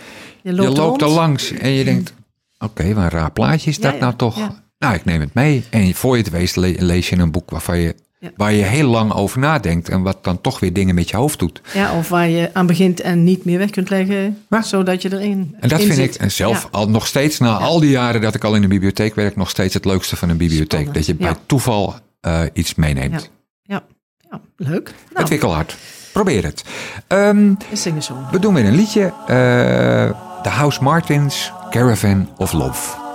Je 0.43 0.55
je 0.55 0.71
loopt, 0.71 1.03
er 1.03 1.09
langs 1.09 1.53
en 1.53 1.71
je 1.71 1.85
denkt, 1.85 2.13
oké, 2.59 2.95
wat 2.95 3.03
een 3.05 3.11
raar 3.11 3.31
plaatje 3.33 3.71
is 3.71 3.81
dat 3.81 3.93
ja, 3.93 4.01
nou 4.01 4.15
toch? 4.17 4.51
Nou, 4.79 4.95
ik 4.95 5.05
neem 5.05 5.21
het 5.21 5.35
mee. 5.35 5.65
En 5.71 5.95
voor 5.95 6.17
je 6.17 6.23
het 6.23 6.33
weet 6.33 6.57
le- 6.57 6.75
lees 6.79 7.09
je 7.09 7.17
een 7.19 7.31
boek 7.31 7.51
waarvan 7.51 7.79
je, 7.79 7.95
Ja. 8.21 8.31
waar 8.37 8.53
je 8.53 8.63
heel 8.63 8.89
lang 8.89 9.13
over 9.13 9.39
nadenkt. 9.39 9.89
En 9.89 10.03
wat 10.03 10.25
dan 10.25 10.41
toch 10.41 10.61
weer 10.61 10.73
dingen 10.73 10.95
met 10.95 11.11
je 11.11 11.17
hoofd 11.17 11.39
doet. 11.39 11.61
Ja, 11.75 11.97
of 11.99 12.09
waar 12.09 12.29
je 12.29 12.51
aan 12.53 12.67
begint 12.67 13.01
en 13.01 13.25
niet 13.25 13.45
meer 13.45 13.59
weg 13.59 13.71
kunt 13.71 13.91
leggen, 13.91 14.39
Ja. 14.51 14.63
zodat 14.63 15.03
je 15.03 15.13
erin 15.13 15.57
En 15.61 15.69
dat 15.69 15.81
in 15.81 15.87
vind 15.93 15.99
zit. 16.13 16.23
ik 16.23 16.31
zelf 16.31 16.63
Ja. 16.63 16.69
al 16.71 16.89
nog 16.89 17.07
steeds, 17.07 17.39
na 17.39 17.57
al 17.57 17.81
die 17.81 17.91
jaren 17.91 18.21
dat 18.21 18.35
ik 18.35 18.45
al 18.45 18.55
in 18.55 18.61
de 18.63 18.69
bibliotheek 18.69 19.15
werk, 19.15 19.37
nog 19.37 19.51
steeds 19.51 19.75
het 19.75 19.85
leukste 19.85 20.17
van 20.17 20.29
een 20.29 20.37
bibliotheek. 20.37 20.69
Spannend, 20.69 20.95
Dat 20.95 21.07
je 21.07 21.15
bij 21.15 21.35
toeval 21.47 21.95
eh, 22.21 22.41
iets 22.53 22.75
meeneemt. 22.75 23.31
Ja. 23.63 23.83
Ja. 24.31 24.41
leuk. 24.57 24.85
Nou, 25.09 25.21
Het 25.21 25.29
wikkelhard. 25.29 25.77
Probeer 26.13 26.45
het. 26.45 26.65
We 27.09 27.57
zo. 28.01 28.15
we 28.31 28.39
doen 28.39 28.55
weer 28.55 28.65
een 28.65 28.75
liedje. 28.75 29.13
eh 29.27 30.11
The 30.43 30.49
House 30.49 30.83
Martins, 30.83 31.53
Caravan 31.71 32.29
of 32.37 32.53
Love. 32.53 33.08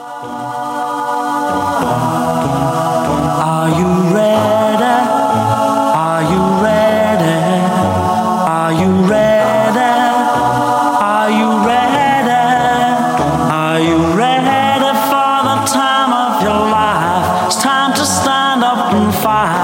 fire. 19.23 19.62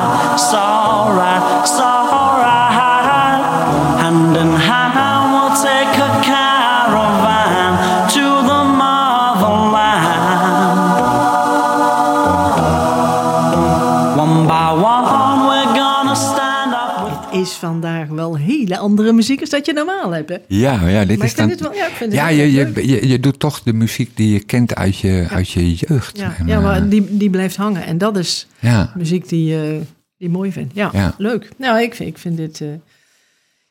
Andere 18.89 19.13
muziek 19.13 19.39
als 19.41 19.49
dat 19.49 19.65
je 19.65 19.73
normaal 19.73 20.11
hebt, 20.11 20.29
hè? 20.29 20.37
Ja, 20.47 20.87
ja, 20.87 21.05
dit 21.05 21.17
Maar 21.17 21.25
is 21.25 21.31
ik 21.31 21.37
vind 21.37 21.37
dan. 21.37 21.49
het 21.49 21.59
wel- 21.61 21.73
ja, 21.73 21.87
ik 21.87 21.93
vind 21.93 22.11
het 22.11 22.21
ja, 22.21 22.27
je, 22.27 22.51
je, 22.51 22.87
je, 22.87 23.07
je 23.07 23.19
doet 23.19 23.39
toch 23.39 23.61
de 23.63 23.73
muziek 23.73 24.17
die 24.17 24.33
je 24.33 24.39
kent 24.39 24.75
uit 24.75 24.97
je, 24.97 25.25
uit 25.29 25.49
je 25.49 25.73
jeugd. 25.75 26.17
Ja, 26.17 26.35
En, 26.37 26.47
ja 26.47 26.59
maar 26.59 26.89
die, 26.89 27.17
die 27.17 27.29
blijft 27.29 27.55
hangen. 27.55 27.85
En 27.85 27.97
dat 27.97 28.17
is 28.17 28.47
ja. 28.59 28.91
muziek 28.95 29.29
die, 29.29 29.61
eh, 29.63 29.77
die 30.17 30.29
mooi 30.29 30.51
vind. 30.51 30.71
Ja, 30.73 31.13
leuk. 31.17 31.49
Nou, 31.57 31.81
ik 31.81 31.95
vind, 31.95 32.09
ik 32.09 32.17
vind 32.17 32.37
dit 32.37 32.61
eh, 32.61 32.67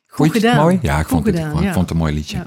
goed 0.06 0.26
je 0.26 0.32
het 0.32 0.42
gedaan. 0.42 0.56
mooi? 0.62 0.78
Ja, 0.82 0.94
ik 0.98 1.02
Goed 1.06 1.10
vond, 1.10 1.26
het, 1.26 1.36
gedaan, 1.36 1.62
ja. 1.62 1.72
vond 1.72 1.80
het 1.80 1.90
een 1.90 1.96
mooi 1.96 2.14
liedje. 2.14 2.46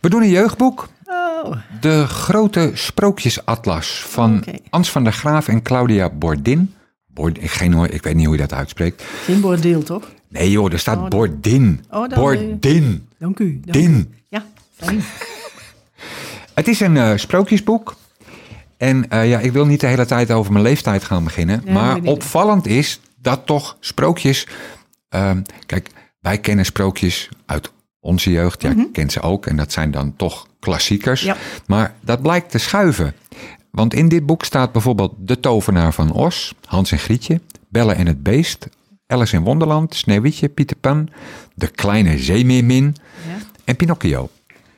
We 0.00 0.08
doen 0.10 0.22
een 0.22 0.28
jeugdboek. 0.30 0.88
Oh, 1.06 1.56
De 1.80 2.06
grote 2.06 2.70
sprookjesatlas 2.74 4.04
van 4.08 4.36
Oké. 4.36 4.52
Ans 4.70 4.90
van 4.90 5.04
der 5.04 5.12
Graaf 5.12 5.48
en 5.48 5.62
Claudia 5.62 6.10
Bordin. 6.10 6.74
Bord, 7.06 7.42
ik, 7.42 7.50
geen, 7.50 7.72
hoor- 7.72 7.88
ik 7.90 8.02
weet 8.02 8.14
niet 8.14 8.26
hoe 8.26 8.34
je 8.34 8.40
dat 8.40 8.52
uitspreekt. 8.52 9.02
geen 9.24 9.40
bordeel, 9.40 9.82
toch? 9.82 10.08
Nee 10.32 10.50
joh, 10.50 10.72
er 10.72 10.78
staat 10.78 10.98
Oh, 10.98 11.08
Bordin. 11.08 11.84
Oh, 11.90 12.08
dan- 12.08 12.18
Bordin. 12.18 13.08
Dank 13.18 13.38
u. 13.38 13.60
dank 13.64 13.72
Din. 13.72 13.94
u. 13.94 14.08
Ja, 14.28 14.44
fijn. 14.76 15.02
Het 16.54 16.68
is 16.68 16.80
een 16.80 16.96
eh, 16.96 17.12
sprookjesboek. 17.16 17.96
En 18.76 19.10
eh, 19.10 19.28
ja, 19.28 19.38
ik 19.38 19.52
wil 19.52 19.66
niet 19.66 19.80
de 19.80 19.86
hele 19.86 20.06
tijd 20.06 20.30
over 20.30 20.52
mijn 20.52 20.64
leeftijd 20.64 21.04
gaan 21.04 21.24
beginnen. 21.24 21.60
Nee, 21.64 21.74
maar 21.74 22.00
opvallend 22.02 22.66
is 22.66 23.00
dat 23.20 23.46
toch 23.46 23.76
sprookjes. 23.80 24.46
ehm, 25.08 25.42
kijk, 25.66 25.88
wij 26.20 26.38
kennen 26.38 26.64
sprookjes 26.64 27.28
uit 27.46 27.72
onze 28.00 28.30
jeugd. 28.30 28.62
Ja, 28.62 28.70
ik 28.70 28.92
ken 28.92 29.10
ze 29.10 29.20
ook. 29.20 29.46
En 29.46 29.56
dat 29.56 29.72
zijn 29.72 29.90
dan 29.90 30.16
toch 30.16 30.46
klassiekers. 30.60 31.22
Ja. 31.22 31.36
Maar 31.66 31.94
dat 32.00 32.22
blijkt 32.22 32.50
te 32.50 32.58
schuiven. 32.58 33.14
Want 33.70 33.94
in 33.94 34.08
dit 34.08 34.26
boek 34.26 34.44
staat 34.44 34.72
bijvoorbeeld 34.72 35.14
De 35.18 35.40
Tovenaar 35.40 35.92
van 35.92 36.12
Os, 36.12 36.54
Hans 36.64 36.92
en 36.92 36.98
Grietje, 36.98 37.40
Belle 37.68 37.92
en 37.92 38.06
het 38.06 38.22
Beest, 38.22 38.68
Alice 39.12 39.36
in 39.36 39.42
Wonderland, 39.42 39.94
Sneeuwwitje, 39.94 40.48
Pieter 40.48 40.76
Pan, 40.76 41.08
De 41.54 41.68
Kleine 41.68 42.18
Zeemeermin 42.18 42.96
Ja. 43.28 43.44
en 43.64 43.76
Pinocchio. 43.76 44.28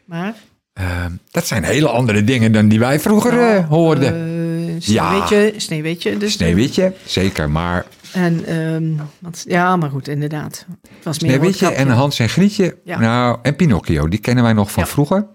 Maar... 0.05 0.35
Ehm, 0.73 1.12
dat 1.31 1.47
zijn 1.47 1.64
hele 1.64 1.88
andere 1.88 2.25
dingen 2.25 2.53
dan 2.53 2.68
die 2.68 2.79
wij 2.79 3.01
vroeger 3.01 3.40
eh, 3.57 3.68
hoorden. 3.68 4.14
Eh, 4.14 4.81
Ja. 4.81 4.81
Sneeuwwitje, 4.81 5.53
Sneeuwwitje. 5.61 6.16
Dus 6.16 6.33
Sneeuwwitje, 6.33 6.92
zeker, 7.05 7.51
maar 7.51 7.87
En, 8.12 8.44
ehm, 8.44 9.33
ja, 9.47 9.77
maar 9.77 9.90
goed, 9.90 10.09
inderdaad. 10.09 10.66
Het 10.81 11.05
was 11.05 11.18
meer 11.20 11.31
Sneeuwwitje 11.31 11.66
grapje. 11.66 11.85
en 11.85 11.88
Hans 11.90 12.18
en 12.18 12.29
Grietje, 12.29 12.77
Ja. 12.85 12.99
nou, 12.99 13.38
en 13.42 13.57
Pinocchio, 13.57 14.09
die 14.09 14.18
kennen 14.18 14.44
wij 14.44 14.53
nog 14.53 14.73
van 14.73 14.83
Ja. 14.83 14.88
vroeger. 14.88 15.27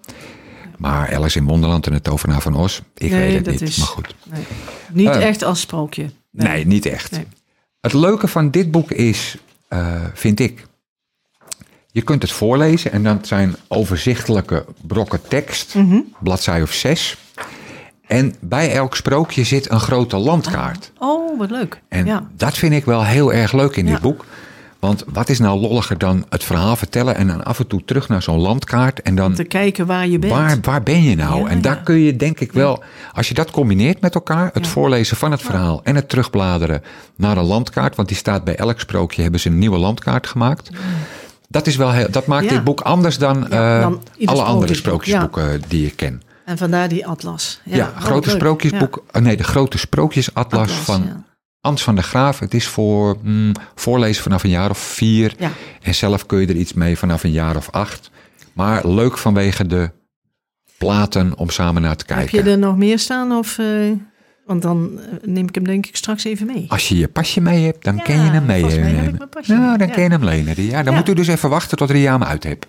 Maar 0.77 1.15
Alice 1.15 1.38
in 1.39 1.45
Wonderland 1.45 1.88
en 1.88 1.93
de 1.93 2.01
Tovenaar 2.01 2.41
van 2.41 2.55
Os, 2.55 2.81
ik 2.97 3.12
Nee, 3.12 3.19
weet 3.19 3.45
het 3.45 3.59
niet, 3.59 3.62
is- 3.69 3.77
maar 3.77 3.88
goed. 3.88 4.15
Nee. 4.31 4.41
Niet 4.93 5.07
Eh. 5.09 5.27
echt 5.27 5.43
als 5.43 5.59
sprookje. 5.59 6.09
Nee, 6.31 6.65
niet 6.67 6.85
echt. 6.85 7.12
Nee. 7.12 7.25
Het 7.81 7.93
leuke 7.93 8.27
van 8.27 8.51
dit 8.51 8.71
boek 8.71 8.91
is, 8.91 9.37
eh, 9.67 10.03
vind 10.13 10.39
ik, 10.39 10.65
je 11.91 12.01
kunt 12.01 12.21
het 12.21 12.31
voorlezen 12.31 12.91
en 12.91 13.03
dat 13.03 13.27
zijn 13.27 13.55
overzichtelijke 13.67 14.65
brokken 14.81 15.21
tekst, 15.27 15.75
Mhm. 15.75 15.99
bladzij 16.19 16.61
of 16.61 16.71
zes. 16.73 17.17
En 18.07 18.35
bij 18.39 18.73
elk 18.73 18.95
sprookje 18.95 19.43
zit 19.43 19.69
een 19.71 19.79
grote 19.79 20.17
landkaart. 20.17 20.91
Oh, 20.97 21.37
wat 21.39 21.49
leuk. 21.51 21.81
En 21.87 22.05
ja. 22.05 22.29
dat 22.35 22.57
vind 22.57 22.73
ik 22.73 22.85
wel 22.85 23.03
heel 23.05 23.33
erg 23.33 23.51
leuk 23.53 23.75
in 23.75 23.85
dit 23.85 24.01
boek. 24.01 24.25
Want 24.79 25.03
wat 25.07 25.29
is 25.29 25.39
nou 25.39 25.59
lolliger 25.59 25.97
dan 25.97 26.25
het 26.29 26.43
verhaal 26.43 26.75
vertellen 26.75 27.15
en 27.15 27.27
dan 27.27 27.43
af 27.43 27.59
en 27.59 27.67
toe 27.67 27.81
terug 27.85 28.07
naar 28.07 28.21
zo'n 28.21 28.39
landkaart 28.39 29.01
en 29.01 29.15
dan 29.15 29.33
Te 29.33 29.43
kijken 29.43 29.85
waar 29.85 30.07
je 30.07 30.19
bent. 30.19 30.33
waar, 30.33 30.57
waar 30.61 30.83
ben 30.83 31.03
je 31.03 31.15
nou? 31.15 31.43
Ja, 31.43 31.47
en 31.47 31.61
daar 31.61 31.75
ja. 31.75 31.81
kun 31.81 31.99
je 31.99 32.15
denk 32.15 32.39
ik 32.39 32.51
wel, 32.51 32.83
als 33.13 33.27
je 33.27 33.33
dat 33.33 33.51
combineert 33.51 34.01
met 34.01 34.15
elkaar, 34.15 34.49
het 34.53 34.67
voorlezen 34.67 35.17
van 35.17 35.31
het 35.31 35.41
verhaal 35.41 35.81
en 35.83 35.95
het 35.95 36.09
terugbladeren 36.09 36.83
naar 37.15 37.37
een 37.37 37.45
landkaart, 37.45 37.95
want 37.95 38.07
die 38.07 38.17
staat 38.17 38.43
bij 38.43 38.55
elk 38.55 38.79
sprookje, 38.79 39.21
hebben 39.21 39.39
ze 39.39 39.49
een 39.49 39.59
nieuwe 39.59 39.77
landkaart 39.77 40.27
gemaakt. 40.27 40.69
Dat, 41.47 41.67
is 41.67 41.75
wel 41.75 41.91
heel, 41.91 42.11
dat 42.11 42.25
maakt 42.25 42.49
dit 42.49 42.63
boek 42.63 42.81
anders 42.81 43.17
dan, 43.17 43.49
eh, 43.49 43.81
dan 43.81 44.01
alle 44.25 44.43
andere 44.43 44.73
sprookjesboek, 44.73 45.31
sprookjesboeken 45.31 45.69
die 45.69 45.81
je 45.81 45.91
ken. 45.91 46.21
En 46.45 46.57
vandaar 46.57 46.89
die 46.89 47.07
atlas. 47.07 47.61
Ja, 47.63 47.75
Ja, 47.75 47.93
oh, 47.95 48.01
grote 48.01 48.29
sprookjesboek, 48.29 49.03
eh, 49.11 49.21
nee, 49.21 49.37
de 49.37 49.43
grote 49.43 49.77
sprookjesatlas 49.77 50.61
Atlas, 50.61 50.77
van 50.77 51.03
ja. 51.05 51.23
Ans 51.61 51.83
van 51.83 51.95
der 51.95 52.03
Graaf. 52.03 52.39
Het 52.39 52.53
is 52.53 52.67
voor 52.67 53.17
mm, 53.23 53.51
voorlezen 53.75 54.23
vanaf 54.23 54.43
een 54.43 54.49
jaar 54.49 54.69
of 54.69 54.77
vier. 54.77 55.33
Ja. 55.39 55.51
En 55.81 55.95
zelf 55.95 56.25
kun 56.25 56.39
je 56.39 56.47
er 56.47 56.55
iets 56.55 56.73
mee 56.73 56.97
vanaf 56.97 57.23
een 57.23 57.31
jaar 57.31 57.55
of 57.55 57.69
acht. 57.71 58.11
Maar 58.53 58.87
leuk 58.87 59.17
vanwege 59.17 59.67
de 59.67 59.91
platen 60.77 61.37
om 61.37 61.49
samen 61.49 61.81
naar 61.81 61.95
te 61.95 62.03
Heb 62.07 62.17
kijken. 62.17 62.43
je 62.45 62.51
er 62.51 62.57
nog 62.57 62.77
meer 62.77 62.99
staan? 62.99 63.31
Of, 63.31 63.57
eh, 63.57 63.65
want 64.45 64.61
dan 64.61 64.99
eh, 64.99 65.05
neem 65.29 65.47
ik 65.47 65.55
hem 65.55 65.63
denk 65.63 65.85
ik 65.85 65.95
straks 65.95 66.23
even 66.23 66.45
mee. 66.45 66.65
Als 66.69 66.87
je 66.89 66.97
je 66.97 67.07
pasje 67.07 67.41
mee 67.41 67.65
hebt, 67.65 67.83
dan 67.83 67.95
Ja, 67.95 68.01
kun 68.03 68.13
je 68.15 68.29
hem 68.29 68.45
mee 68.45 68.65
heb 68.65 68.81
nemen. 68.81 69.15
mijn 69.17 69.29
pasje 69.29 69.53
Nou, 69.53 69.77
dan 69.77 69.87
ja. 69.87 69.93
kun 69.93 70.03
je 70.03 70.09
hem 70.09 70.23
lenen. 70.23 70.63
Ja, 70.63 70.83
dan 70.83 70.93
moet 70.93 71.09
u 71.09 71.13
dus 71.13 71.27
even 71.27 71.49
wachten 71.49 71.77
tot 71.77 71.89
Ria 71.89 72.11
hem 72.11 72.23
uit 72.23 72.43
hebt. 72.43 72.65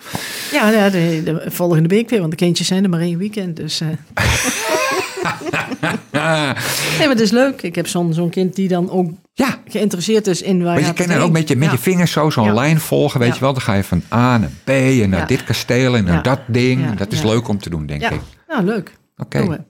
Ja, 0.52 0.70
ja 0.70 0.90
de, 0.90 1.20
de 1.24 1.44
volgende 1.50 1.88
week 1.88 2.10
weer. 2.10 2.18
Want 2.18 2.30
de 2.30 2.36
kindjes 2.36 2.66
zijn 2.66 2.84
er 2.84 2.90
maar 2.90 3.00
één 3.00 3.18
weekend. 3.18 3.56
Dus, 3.56 3.80
eh. 3.80 3.88
nee, 6.12 6.98
maar 6.98 7.08
het 7.08 7.20
is 7.20 7.30
leuk. 7.30 7.62
Ik 7.62 7.74
heb 7.74 7.86
zo'n 7.86 8.12
zo'n 8.14 8.30
kind 8.30 8.54
die 8.54 8.68
dan 8.68 8.90
ook 8.90 9.10
Ja, 9.32 9.58
geïnteresseerd 9.68 10.26
is 10.26 10.42
in 10.42 10.62
waar 10.62 10.74
maar 10.74 10.84
je 10.86 10.92
kan 10.92 11.10
er 11.10 11.20
ook 11.22 11.32
met 11.32 11.48
je, 11.48 11.56
met 11.56 11.64
Ja. 11.66 11.72
je 11.72 11.78
vingers 11.78 12.12
zo 12.12 12.30
zo'n 12.30 12.44
Ja. 12.44 12.54
lijn 12.54 12.80
volgen, 12.80 13.18
weet 13.20 13.28
Ja. 13.28 13.34
je 13.34 13.40
wel. 13.40 13.52
Dan 13.52 13.62
ga 13.62 13.74
je 13.74 13.84
van 13.84 14.02
A 14.12 14.38
naar 14.38 14.50
B 14.64 14.68
en 14.68 15.10
naar 15.10 15.20
Ja. 15.20 15.26
dit 15.26 15.44
kasteel 15.44 15.96
en 15.96 16.04
naar 16.04 16.14
Ja. 16.14 16.20
dat 16.22 16.40
ding. 16.46 16.80
Ja, 16.80 16.90
Dat 16.94 17.12
is 17.12 17.20
ja. 17.20 17.26
leuk 17.26 17.48
om 17.48 17.58
te 17.58 17.70
doen, 17.70 17.86
denk 17.86 18.00
Ja, 18.00 18.10
ik. 18.10 18.20
nou 18.48 18.64
leuk. 18.64 18.96
Oké. 19.16 19.38
Doen 19.38 19.48
we. 19.48 19.60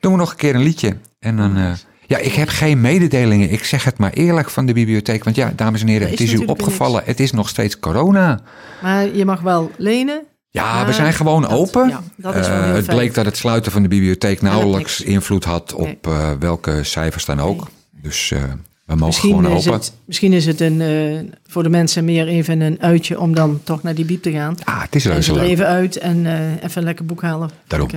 doen 0.00 0.12
we 0.12 0.18
nog 0.18 0.30
een 0.30 0.36
keer 0.36 0.54
een 0.54 0.62
liedje. 0.62 0.96
En 1.18 1.36
dan, 1.36 1.56
eh, 1.56 1.72
ja, 2.06 2.18
ik 2.18 2.32
heb 2.32 2.48
geen 2.48 2.80
mededelingen. 2.80 3.50
Ik 3.50 3.64
zeg 3.64 3.84
het 3.84 3.98
maar 3.98 4.12
eerlijk 4.12 4.50
van 4.50 4.66
de 4.66 4.72
bibliotheek. 4.72 5.24
Want 5.24 5.36
ja, 5.36 5.52
dames 5.56 5.80
en 5.80 5.86
heren, 5.88 6.06
Er 6.06 6.10
het 6.12 6.20
is 6.20 6.32
is 6.32 6.40
u 6.40 6.44
opgevallen. 6.44 7.02
Het 7.04 7.20
is 7.20 7.32
nog 7.32 7.48
steeds 7.48 7.78
corona. 7.78 8.40
Maar 8.82 9.06
je 9.16 9.24
mag 9.24 9.40
wel 9.40 9.70
lenen. 9.76 10.22
Ja, 10.54 10.86
we 10.86 10.92
zijn 10.92 11.12
gewoon 11.12 11.42
dat- 11.42 11.50
open. 11.50 11.88
ja, 11.88 12.02
dat 12.16 12.34
is 12.34 12.48
wel 12.48 12.62
Eh, 12.62 12.72
het 12.72 12.86
bleek 12.86 13.14
dat 13.14 13.24
het 13.24 13.36
sluiten 13.36 13.72
van 13.72 13.82
de 13.82 13.88
bibliotheek 13.88 14.42
nauwelijks 14.42 15.00
invloed 15.00 15.44
had 15.44 15.72
op 15.72 15.84
Nee. 15.86 15.98
eh, 16.02 16.30
welke 16.38 16.82
cijfers 16.84 17.24
dan 17.24 17.40
ook. 17.40 17.68
Dus 18.02 18.30
eh, 18.30 18.38
we 18.40 18.46
mogen 18.86 19.06
Misschien 19.06 19.34
gewoon 19.36 19.56
open. 19.56 19.72
het, 19.72 19.92
misschien 20.04 20.32
is 20.32 20.46
het 20.46 20.60
een, 20.60 21.34
voor 21.46 21.62
de 21.62 21.68
mensen 21.68 22.04
meer 22.04 22.26
even 22.28 22.60
een 22.60 22.76
uitje 22.80 23.20
om 23.20 23.34
dan 23.34 23.60
toch 23.64 23.82
naar 23.82 23.94
die 23.94 24.04
biep 24.04 24.22
te 24.22 24.30
gaan. 24.30 24.56
Ah, 24.64 24.82
het 24.82 24.94
is 24.94 25.04
reuze 25.04 25.22
ze 25.22 25.32
leuk. 25.32 25.42
even 25.48 25.66
uit 25.66 25.96
en 25.96 26.26
even 26.62 26.78
een 26.78 26.84
lekker 26.84 27.04
boek 27.04 27.22
halen. 27.22 27.50
Daarom. 27.66 27.88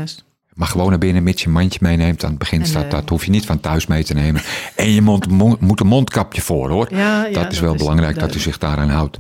Maar 0.54 0.68
gewoon 0.68 0.90
naar 0.90 0.98
binnen, 1.00 1.24
mits 1.24 1.44
je 1.44 1.50
mandje 1.50 1.80
meeneemt. 1.82 2.24
Aan 2.24 2.30
het 2.30 2.40
begin 2.40 2.60
En, 2.62 2.66
staat 2.68 2.92
dat. 2.92 3.10
hoef 3.10 3.26
je 3.26 3.32
niet 3.32 3.46
van 3.46 3.60
thuis 3.60 3.88
mee 3.88 4.04
te 4.04 4.14
nemen. 4.14 4.42
En 4.76 4.92
je 4.92 5.02
mond, 5.02 5.30
mo- 5.30 5.58
moet 5.60 5.80
een 5.80 5.88
mondkapje 5.88 6.42
voor, 6.42 6.70
hoor. 6.70 6.88
Ja, 6.90 7.26
ja, 7.26 7.32
dat 7.44 7.52
is 7.52 7.60
wel 7.60 7.76
belangrijk 7.76 8.20
dat 8.20 8.36
u 8.36 8.40
zich 8.40 8.58
daaraan 8.58 8.90
houdt. 8.90 9.18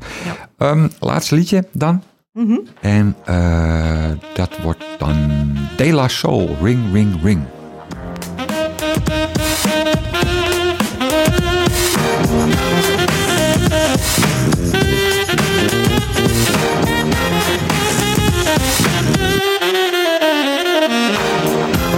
Ehm, 0.57 0.87
laatste 0.99 1.35
liedje 1.35 1.67
dan. 1.71 2.03
Mhm. 2.37 2.59
En 2.81 3.15
eh, 3.25 4.09
dat 4.33 4.49
wordt 4.61 4.83
dan 4.97 5.15
De 5.75 5.93
La 5.93 6.07
Soul, 6.07 6.55
Ring, 6.61 6.93
Ring, 6.93 7.23
Ring. 7.23 7.41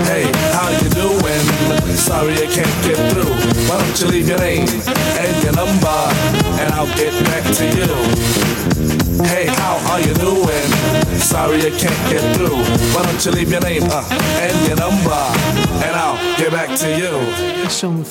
Hey, 0.09 0.23
how 0.53 0.69
you 0.81 0.89
doing? 0.89 1.43
Sorry 1.95 2.33
I 2.33 2.47
can't 2.47 2.83
get 2.83 2.97
through. 3.11 3.33
Why 3.67 3.77
don't 3.77 3.99
you 4.01 4.07
leave 4.07 4.27
your 4.29 4.39
name 4.39 4.67
and 5.21 5.43
your 5.43 5.53
number, 5.53 5.99
and 6.59 6.73
I'll 6.73 6.93
get 6.95 7.13
back 7.25 7.43
to 7.57 7.65
you. 7.77 8.78
Hey, 9.27 9.47
how 9.47 9.75
are 9.91 9.99
you 9.99 10.13
doing? 10.13 10.69
Sorry 11.19 11.59
I 11.59 11.69
can't 11.71 12.09
get 12.09 12.35
through. 12.35 12.55
Why 12.95 13.03
don't 13.03 13.25
you 13.25 13.31
leave 13.31 13.51
your 13.51 13.61
name 13.61 13.83
uh, 13.83 14.07
and 14.39 14.67
your 14.67 14.77
number, 14.77 15.11
and 15.83 15.95
I'll 15.95 16.37
get 16.37 16.51
back 16.51 16.77
to 16.79 16.87
you. 16.97 17.69
zo'n 17.69 18.05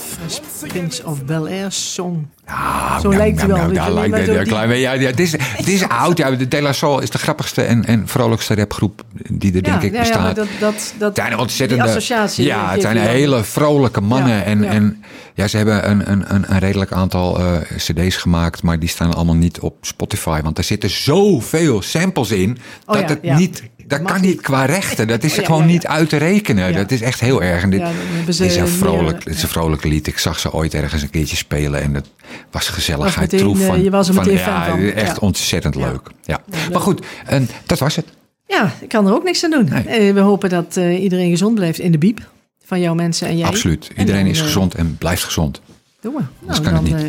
Prince 0.68 1.00
of 1.00 1.26
Bel-Air 1.26 1.70
song. 1.70 2.28
Ah, 2.50 3.00
Zo 3.00 3.08
lijkt 3.08 3.38
hij 3.38 3.48
wel, 3.48 3.56
Ja, 3.72 3.84
nee, 3.84 3.94
lijkt 3.94 4.16
hij 4.26 4.36
die- 4.38 4.46
klein 4.46 4.68
beetje. 4.68 4.82
Ja, 4.82 4.92
ja, 4.92 5.06
het 5.06 5.20
is, 5.20 5.32
het 5.60 5.68
is 5.68 5.88
oud. 5.88 6.18
Ja, 6.18 6.30
de 6.30 6.62
La 6.62 6.72
Soul 6.72 7.00
is 7.00 7.10
de 7.10 7.18
grappigste 7.18 7.62
en, 7.62 7.84
en 7.84 8.08
vrolijkste 8.08 8.54
rapgroep 8.54 9.02
die 9.32 9.54
er 9.54 9.62
denk 9.62 9.82
ik 9.82 9.92
ja, 9.92 9.98
bestaat. 9.98 10.16
Ja, 10.16 10.22
maar 10.22 10.34
dat, 10.34 10.48
dat, 10.60 10.94
dat, 10.98 11.08
Het 11.08 11.16
zijn 11.26 11.38
ontzettende. 11.38 11.84
associatie. 11.84 12.44
Ja, 12.44 12.70
het 12.70 12.80
zijn 12.82 12.96
hele 12.96 13.44
vrolijke 13.44 14.00
mannen. 14.00 14.36
Ja, 14.36 14.42
en, 14.42 14.62
ja. 14.62 14.70
en 14.70 15.02
ja, 15.34 15.48
ze 15.48 15.56
hebben 15.56 15.90
een, 15.90 16.10
een, 16.12 16.34
een, 16.34 16.44
een 16.52 16.58
redelijk 16.58 16.92
aantal 16.92 17.38
eh, 17.38 17.52
CD's 17.76 18.16
gemaakt, 18.16 18.62
maar 18.62 18.78
die 18.78 18.88
staan 18.88 19.14
allemaal 19.14 19.34
niet 19.36 19.60
op 19.60 19.76
Spotify. 19.80 20.40
Want 20.42 20.58
er 20.58 20.64
zitten 20.64 20.90
zoveel 20.90 21.82
samples 21.82 22.30
in 22.30 22.58
Oh 22.86 22.94
dat 22.94 23.02
ja, 23.02 23.08
het 23.08 23.18
ja. 23.22 23.36
niet. 23.38 23.62
Dat 23.88 24.02
kan 24.02 24.20
niet. 24.20 24.30
niet 24.30 24.40
qua 24.40 24.64
rechten. 24.64 25.06
Dat 25.08 25.24
is 25.24 25.30
Oh 25.32 25.36
ja, 25.38 25.44
gewoon 25.44 25.60
ja, 25.60 25.66
ja. 25.66 25.72
niet 25.72 25.86
uit 25.86 26.08
te 26.08 26.16
rekenen. 26.16 26.72
Dat 26.74 26.90
is 26.90 27.00
echt 27.02 27.20
heel 27.20 27.42
erg. 27.42 27.62
En 27.62 27.70
dit 27.70 27.82
ze 28.30 28.44
is 28.46 28.56
een 28.56 28.68
vrolijk, 28.68 29.24
het 29.24 29.34
is 29.34 29.42
een 29.42 29.48
vrolijk 29.48 29.84
lied. 29.84 30.06
Ik 30.06 30.18
zag 30.18 30.38
ze 30.38 30.52
ooit 30.52 30.74
ergens 30.74 31.02
een 31.02 31.10
keertje 31.10 31.36
spelen 31.36 31.82
en 31.82 31.92
dat 31.92 32.08
was 32.50 32.68
gezelligheid 32.68 33.30
Was 33.32 33.40
meteen, 33.40 33.54
troef. 33.54 33.60
eh, 33.60 33.66
Van, 33.66 33.82
je 33.82 33.90
was 33.90 34.08
er 34.08 34.14
van, 34.14 34.24
meteen 34.26 34.44
van. 34.44 34.80
Echt 34.80 35.18
ontzettend 35.18 35.74
leuk. 35.74 36.00
Ja. 36.24 36.40
Maar 36.72 36.80
goed, 36.80 37.06
en 37.26 37.48
dat 37.66 37.78
was 37.78 37.96
het. 37.96 38.06
Ja, 38.46 38.72
ik 38.80 38.88
kan 38.88 39.06
er 39.06 39.12
ook 39.14 39.24
niks 39.24 39.44
aan 39.44 39.50
doen. 39.50 39.68
Nee. 39.68 39.82
Eh, 39.84 40.14
we 40.14 40.20
hopen 40.20 40.48
dat 40.50 40.76
eh, 40.76 41.02
iedereen 41.02 41.30
gezond 41.30 41.54
blijft 41.54 41.78
in 41.78 41.92
de 41.92 41.98
biep. 41.98 42.28
Van 42.64 42.80
jouw 42.80 42.94
mensen 42.94 43.28
en 43.28 43.36
jij. 43.38 43.46
Absoluut. 43.46 43.88
En 43.94 43.98
Iedereen 44.00 44.22
dan, 44.24 44.30
is 44.30 44.40
gezond 44.40 44.74
en 44.74 44.96
blijft 44.98 45.24
gezond. 45.24 45.60
Doen 46.00 46.14
we. 46.14 46.22
Nou, 46.46 46.60
kan 46.62 46.74
het 46.74 46.86
dan, 46.90 46.94
niet. 46.96 47.06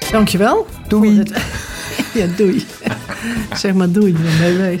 eh, 0.00 0.10
dankjewel. 0.10 0.66
Doei. 0.88 1.18
het- 1.18 1.32
ja, 2.14 2.26
doei. 2.36 2.66
zeg 3.62 3.72
maar 3.74 3.90
doei, 3.90 4.12
dan 4.12 4.22
ben 4.40 4.52
je 4.52 4.56
weg. 4.58 4.80